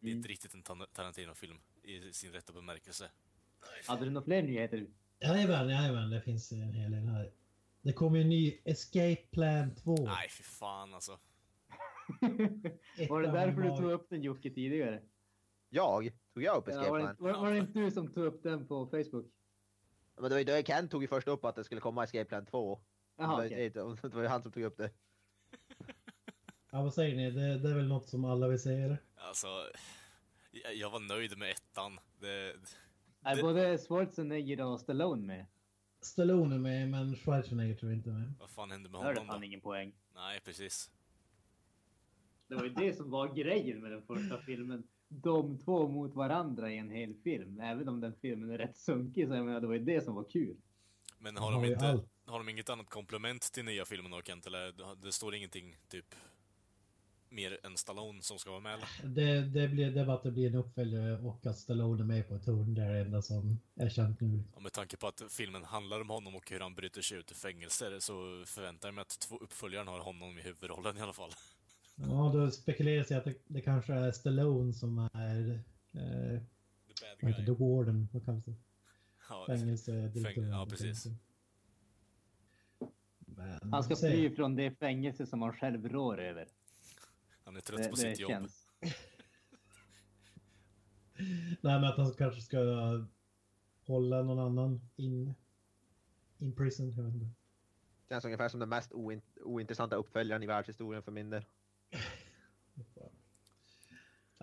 [0.00, 0.16] det är Mm.
[0.18, 3.10] inte riktigt en Tar- Tarantino-film i sin rätta bemärkelse.
[3.86, 4.86] Hade du några fler nyheter?
[5.20, 7.30] Jajamän, jajamän, det finns en hel del här.
[7.88, 9.96] Det kommer ju en ny Escape Plan 2.
[10.04, 11.18] Nej, fy fan alltså.
[13.08, 15.02] Var det därför du var- tog upp den Jocke tidigare?
[15.68, 16.12] Jag?
[16.34, 17.16] Tog jag upp Ja, Escape var, Plan?
[17.16, 19.26] det, var, var det inte du som tog upp den på Facebook?
[20.14, 22.24] Men det var ju då Ken tog ju först upp att det skulle komma Escape
[22.24, 22.80] Plan 2.
[23.16, 23.70] Jaha, det, var, okej.
[23.70, 24.90] det, det var ju han som tog upp det.
[26.70, 27.30] Ja, vad säger ni?
[27.30, 28.98] Det, det är väl något som alla vill eller?
[29.14, 29.46] Alltså,
[30.50, 31.98] jag, jag var nöjd med ettan.
[32.20, 32.56] Det,
[33.34, 35.46] det- både Schwarzenegger och Stallone med?
[36.00, 38.34] Stallone är med, men Schwarzenegger tror jag inte är med.
[38.38, 39.46] vad fan hände med Då är det honom fan då?
[39.46, 39.92] ingen poäng.
[40.14, 40.90] Nej, precis.
[42.48, 44.88] Det var ju det som var grejen med den första filmen.
[45.08, 47.60] De två mot varandra i en hel film.
[47.60, 50.14] Även om den filmen är rätt sunkig så jag menar, det var ju det som
[50.14, 50.56] var kul.
[51.18, 54.46] Men Han har de inte, har de inget annat komplement till nya filmen då Kent?
[54.46, 56.14] Eller det står ingenting typ...
[57.30, 58.88] mer än Stallone som ska vara med eller?
[59.14, 62.04] Det, det, blir, det är bara att det blir en uppföljare och att Stallone är
[62.06, 62.74] med på ett hörn.
[62.74, 64.42] Det är det enda som är känt nu.
[64.54, 67.30] Och med tanke på att filmen handlar om honom och hur han bryter sig ut
[67.30, 71.12] ur fängelser så förväntar jag mig att två uppföljaren har honom i huvudrollen i alla
[71.12, 71.30] fall.
[71.94, 75.50] Ja, då spekuleras det att det, det kanske är Stallone som är...
[75.92, 77.46] Eh, The vad bad heter det?
[77.46, 77.56] guy.
[77.56, 78.08] The Warden.
[78.12, 78.54] Vad kallas det?
[79.28, 79.46] Ja.
[79.48, 81.06] Fäng- ja, precis.
[83.18, 86.48] Men, Han ska fly från det fängelse som han själv rår över.
[87.48, 88.30] Han är trött Det, på det sitt jobb.
[88.30, 88.68] känns.
[91.60, 92.58] Nej, men att han kanske ska
[93.86, 95.34] hålla någon annan in,
[96.38, 96.92] in prison.
[96.96, 97.26] Jag vet inte.
[98.08, 101.44] Känns ungefär som den mest oin ointressanta uppföljaren i världshistorien för min del.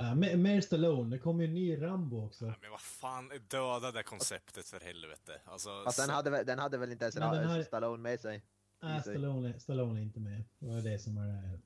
[0.01, 1.16] Uh, mer, mer Stallone.
[1.16, 2.45] Det kommer ju en ny Rambo också.
[2.45, 5.41] Nej, Men vad fan, döda det konceptet för helvete.
[5.45, 8.43] Alltså, Fast den hade, väl- den hade väl inte ens den här- Stallone med sig?
[8.82, 9.01] Nej.
[9.01, 10.43] Stallone, Stallone är inte med.
[10.60, 11.60] Det var det som var det här.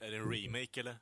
[0.00, 0.96] Är det en remake eller?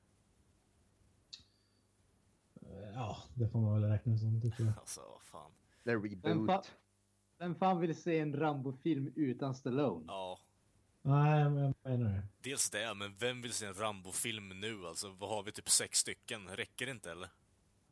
[2.95, 4.73] Ja, det får man väl räkna som, tycker jag.
[4.79, 5.51] Alltså, vad fan.
[5.85, 6.47] Det är Vem, reboot.
[6.47, 6.63] fa
[7.39, 10.05] vem fan vill se en Rambo-film utan Stallone?
[10.09, 10.39] Ja,
[11.03, 12.23] Nej, men jag menar det.
[12.41, 14.87] dels det, men vem vill se en Rambo-film nu?
[14.87, 15.53] Alltså, vad har vi?
[15.53, 16.49] Typ sex stycken?
[16.49, 17.29] Räcker det inte eller?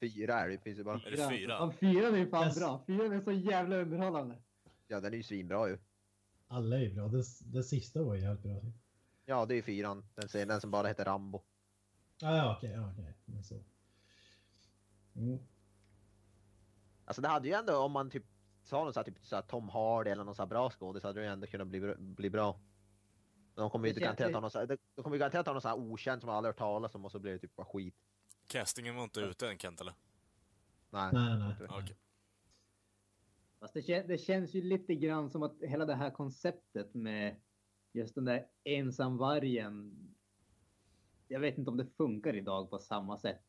[0.00, 1.00] Fyra är det finns ju bara.
[1.06, 1.52] Är det fyra?
[1.52, 2.58] Ja, fyran är ju fan Yes.
[2.58, 2.82] bra.
[2.86, 4.42] Fyran är så jävla underhållande.
[4.86, 5.78] Ja, den är ju svinbra ju.
[6.48, 7.08] Alla är ju bra.
[7.08, 8.62] Det, det sista var ju jävligt bra.
[9.28, 10.04] Ja, det är ju fyran.
[10.14, 11.38] Den, ser- den som bara heter Rambo.
[12.22, 12.70] Ah, ja, okej.
[12.70, 12.92] ja.
[13.24, 13.64] Men så.
[15.16, 15.38] Mm.
[17.04, 18.24] Alltså det hade ju ändå, om man typ
[18.62, 21.02] sa något så här, typ så här Tom Hardy eller någon så här bra skådis
[21.02, 22.60] hade det ju ändå kunnat bli, bli bra.
[23.54, 25.62] Men de kommer ju garanterat ha någon så här, de kommer ju garanterat ha någon
[25.62, 27.66] så här okänd som man aldrig hört talas om och så blir det typ bara
[27.66, 27.94] skit.
[28.46, 29.94] Castingen var inte ute än Kent eller?
[30.90, 31.10] Nej.
[31.12, 31.68] Nej, nej, nej.
[31.70, 31.96] Okej.
[33.60, 37.40] Fast det, kän det känns ju lite grann som att hela det här konceptet med
[37.96, 39.92] just den där ensamvargen.
[41.28, 43.42] Jag vet inte om det funkar idag på samma sätt.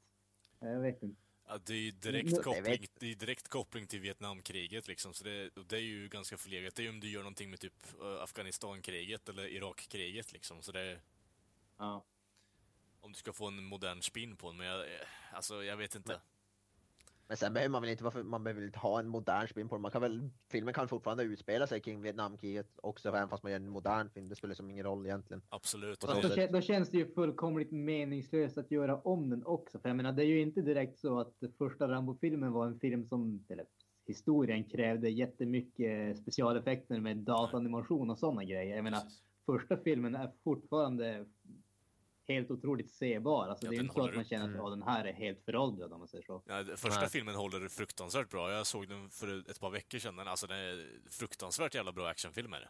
[0.59, 1.21] Jag vet inte.
[1.47, 5.23] Ja, det är ju direkt jag koppling, det är direkt koppling till Vietnamkriget liksom, så
[5.23, 6.75] det, det är ju ganska förlegat.
[6.75, 7.73] Det är ju om du gör någonting med typ
[8.21, 11.01] Afghanistankriget eller Irakkriget liksom, så det är,
[11.77, 12.05] Ja.
[12.99, 15.95] om du ska få en modern spin på den, men jag, eh, alltså jag vet
[15.95, 16.11] inte.
[16.11, 16.21] Men
[17.36, 19.82] sen behöver man väl inte, varför, man behöver inte ha en modern spin på det.
[19.82, 23.59] Man kan väl, filmen kan fortfarande utspela sig kring Vietnamkriget också även fast man gör
[23.59, 24.30] en modern film.
[24.30, 25.41] Det spelar som ingen roll egentligen.
[25.49, 25.99] Absolut.
[25.99, 29.80] Då, då känns det ju fullkomligt meningslöst att göra om den också.
[29.80, 33.05] För jag menar, det är ju inte direkt så att första Rambo-filmen var en film
[33.05, 33.65] som, eller
[34.07, 38.75] historien krävde jättemycket specialeffekter med datanimation och sådana grejer.
[38.75, 39.23] Jag menar, Precis.
[39.45, 41.25] första filmen är fortfarande
[42.28, 43.47] helt otroligt sebar.
[43.47, 44.61] Alltså, Ja, det är den inte så att man känner att Mm.
[44.61, 46.41] "Åh, den här är helt föråldrad om man säger så.
[46.45, 47.09] Ja, första Nej.
[47.09, 48.51] filmen håller fruktansvärt bra.
[48.51, 50.15] Jag såg den för ett par veckor sedan.
[50.15, 52.69] Den- Alltså, det är fruktansvärt jävla bra actionfilm är det.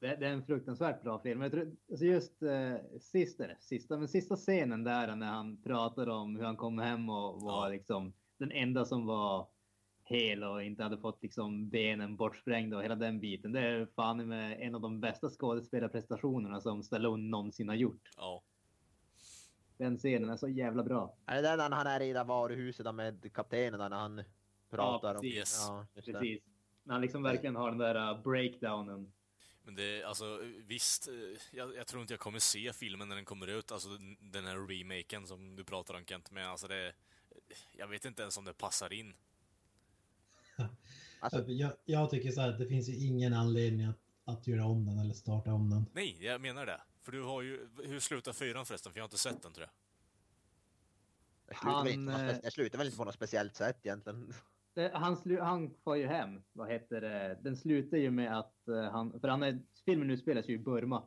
[0.00, 1.42] Det, det är en fruktansvärt bra film.
[1.42, 6.36] Jag tror, alltså just eh, sista, sista, men sista scenen där när han pratar om
[6.36, 7.68] hur han kom hem och var Ja.
[7.72, 9.46] liksom den enda som var
[10.04, 13.52] hel och inte hade fått liksom benen bortsprängda och hela den biten.
[13.52, 18.10] Det är fan med en av de bästa skådespelarprestationerna som Stallone någonsin har gjort.
[18.16, 18.42] Ja.
[19.76, 21.16] Den scenen är så jävla bra.
[21.26, 23.96] Är det den när han är i det där varuhuset där med kaptenen där när
[23.96, 24.22] han
[24.70, 25.20] pratar om...
[25.20, 25.36] precis.
[25.36, 25.64] Yes.
[25.68, 25.86] Ja.
[25.94, 26.42] Precis.
[26.82, 29.12] När han liksom verkligen har den där uh, breakdownen.
[29.62, 31.14] Men det, alltså visst, eh,
[31.52, 33.88] jag, jag tror inte jag kommer se filmen när den kommer ut, alltså
[34.20, 36.92] den- här remaken som du pratar om Kent, men alltså det,
[37.72, 39.14] jag vet inte ens om det passar in.
[41.20, 44.64] Alltså, Jag, jag tycker så här att det finns ju ingen anledning att, att göra
[44.66, 45.86] om den eller starta om den.
[45.92, 46.80] Nej, jag menar det.
[47.06, 48.92] För du har ju, hur slutar fyran förresten?
[48.92, 49.70] För jag har inte sett den tror jag.
[51.46, 53.54] det, slutar väl inte på Han, något eh, det slutar väl inte på något speciellt
[53.54, 54.32] sätt egentligen.
[54.74, 56.42] Det- Han, slu, han får ju hem.
[56.52, 57.38] Vad heter det?
[57.42, 59.20] Den slutar ju med att eh, han...
[59.20, 61.02] För han är, filmen utspelas ju i Burma.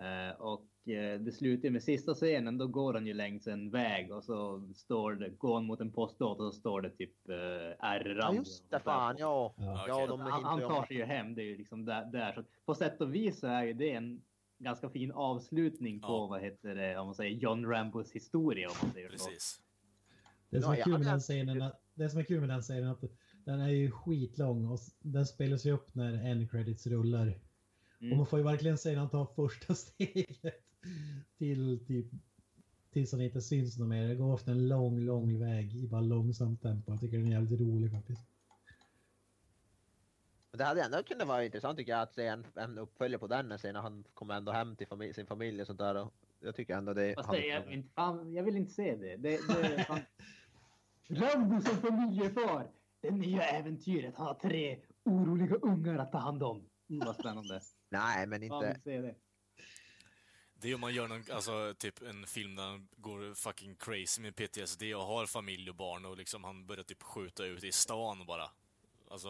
[0.00, 2.58] Eh, och det slutar ju med sista scenen.
[2.58, 5.92] Då går han ju längs en väg och så står det, går han mot en
[5.92, 8.16] postlåda och så står det typ eh, R.
[8.20, 9.54] Ja just det, fan ja.
[9.56, 9.84] Ja.
[9.88, 11.34] Ja, de han, han tar sig ju hem.
[11.34, 12.04] Det är ju liksom där.
[12.04, 12.32] där.
[12.32, 14.22] Så på sätt och vis så är ju det en
[14.62, 16.26] ganska fin avslutning på Ja.
[16.26, 18.68] vad heter det, om man säger John Rambos historia.
[18.68, 19.08] Om man säger.
[19.08, 19.60] Precis.
[20.50, 22.84] Det som är kul med den scenen, att- det som är kul med den scenen
[22.88, 23.04] är att
[23.44, 27.38] den är ju skitlång och den spelas ju upp när end credits rullar.
[28.00, 28.12] Mm.
[28.12, 30.54] Och man får ju verkligen se när han tar första steget
[31.38, 32.06] till typ
[32.92, 34.08] tills han inte syns något mer.
[34.08, 36.92] Det går ofta en lång, lång väg i bara långsamt tempo.
[36.92, 38.20] Jag tycker den är jävligt rolig faktiskt.
[40.52, 43.26] Men det hade ändå kunnat vara intressant tycker jag att se en, en uppföljare på
[43.26, 45.94] den sen när han kommer ändå hem till familj, sin familj och sånt där.
[45.94, 47.14] Och jag tycker ändå det...
[47.14, 49.16] Fast det, jag, inte, fan, jag vill inte se det.
[49.16, 50.00] det, det fan.
[51.08, 52.70] Rambo som familjefar!
[53.00, 54.16] Det nya äventyret.
[54.16, 56.68] Han har tre oroliga ungar att ta hand om.
[56.90, 57.60] Mm, vad spännande.
[57.88, 58.80] Nej, men inte...
[58.84, 59.14] se det.
[60.54, 64.22] Det är om man gör någon, alltså typ en film där han går fucking crazy
[64.22, 67.72] med PTSD och har familj och barn och liksom han börjar typ skjuta ut i
[67.72, 68.50] stan bara.
[69.12, 69.28] Alltså,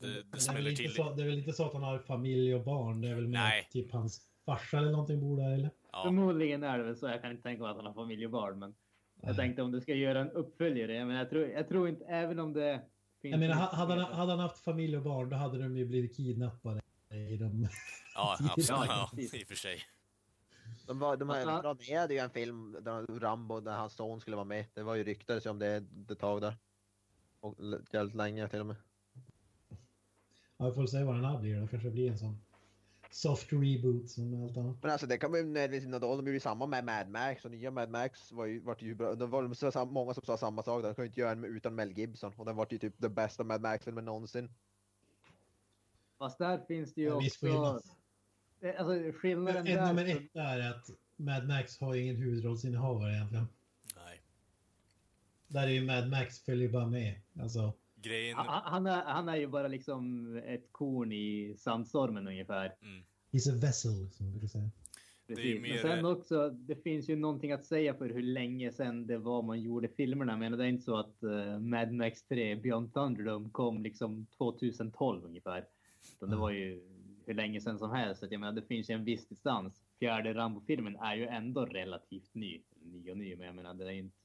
[0.00, 0.94] det, det det, är väl smäller inte till.
[0.94, 3.00] så, det är väl inte så att han har familj och barn?
[3.00, 3.68] Det är väl mer Nej.
[3.70, 5.70] typ hans farsa eller någonting bor där eller?
[5.92, 7.06] Ja, Förmodligen är det väl så.
[7.06, 8.74] Jag kan inte tänka mig att han har familj och barn, men
[9.22, 11.04] jag tänkte om du ska göra en uppföljare.
[11.04, 12.82] Men jag tror, jag tror inte, även om det
[13.22, 13.32] finns...
[13.32, 15.84] Jag menar, ha- hade han, hade han haft familj och barn då hade de ju
[15.86, 16.80] blivit kidnappade
[17.10, 17.68] i de...
[18.14, 18.68] ja absolut.
[18.68, 19.80] Ja, i och för sig.
[20.86, 24.36] De, var, de Alltså- här planerade ju en film där Rambo, där hans son skulle
[24.36, 24.64] vara med.
[24.74, 26.56] Det var ju ryktades om det ett tag där.
[27.40, 27.56] Och
[27.92, 28.76] jävligt länge till och med.
[30.62, 31.66] Ja, vi får se vad den här blir då.
[31.66, 32.38] Kanske blir en sån
[33.10, 34.76] soft reboot som allt annat.
[34.82, 35.98] Men alltså det kan man ju nödvändigtvis inte.
[35.98, 38.94] De blir ju samma med Mad Max och nya Mad Max var ju, vart ju
[38.94, 39.14] bra.
[39.14, 40.82] Det var så, många som sa samma sak.
[40.82, 42.94] De kan ju inte göra en med- utan Mel Gibson och den vart ju typ
[42.96, 44.50] den bästa Mad Max-filmen någonsin.
[46.18, 47.46] Fast där finns det ju En viss också...
[47.46, 47.82] skillnad.
[48.78, 49.86] Alltså skillnaden En där...
[49.86, 53.48] nummer ett är att Mad Max har ingen huvudrollsinnehavare egentligen.
[53.96, 54.20] Nej.
[55.48, 57.20] Där är ju Mad Max följer bara med.
[57.40, 57.72] Alltså,
[58.02, 58.36] Grejen...
[58.36, 62.74] Han, han, är, han är ju bara liksom ett korn i sandstormen ungefär.
[62.82, 63.04] Mm.
[63.32, 64.64] he's a vessel som man brukar säga.
[65.26, 65.62] är ju Precis.
[65.62, 69.18] mer- Men sen också, det finns ju någonting att säga för hur länge sedan det
[69.18, 70.36] var man gjorde filmerna.
[70.36, 75.24] Men det är inte så att uh, Mad Max 3 Beyond Thunderdome kom liksom 2012
[75.24, 75.64] ungefär.
[76.16, 76.82] Utan det var ju
[77.26, 78.20] hur länge sedan som helst.
[78.20, 79.82] Så att jag menar, det finns ju en viss distans.
[79.98, 82.62] Fjärde Rambo-filmen är ju ändå relativt ny.
[82.82, 84.16] Ny och ny, men jag menar, det är inte...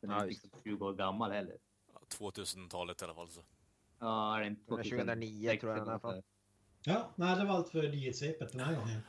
[0.00, 1.56] Den är Ja, inte liksom 20 år gammal heller.
[2.08, 3.40] 2000-talet i alla fall så.
[3.98, 6.22] Ja, är det inte är 2009 tror jag den är från.
[6.84, 9.00] Ja, nej, det var allt för nyhetssvepet den här gången.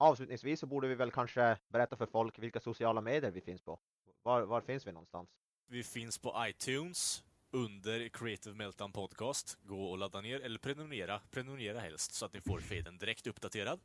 [0.00, 3.78] Avslutningsvis så borde vi väl kanske berätta för folk vilka sociala medier vi finns på.
[4.22, 5.28] Var, var finns vi någonstans?
[5.70, 9.58] Vi finns på iTunes under Creative Meltdown Podcast.
[9.62, 11.20] Gå och ladda ner, eller prenumerera.
[11.30, 13.80] Prenumerera helst, så att ni får feeden direkt uppdaterad.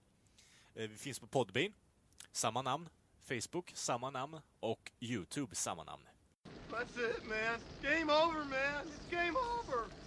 [0.75, 1.73] Eh, vi finns på Podbean,
[2.31, 2.89] samma namn.
[3.27, 4.39] Facebook, samma namn.
[4.59, 6.03] Och YouTube, samma namn.
[6.69, 7.59] That's it, man.
[7.81, 8.87] Game over, man.
[8.87, 10.02] It's game over.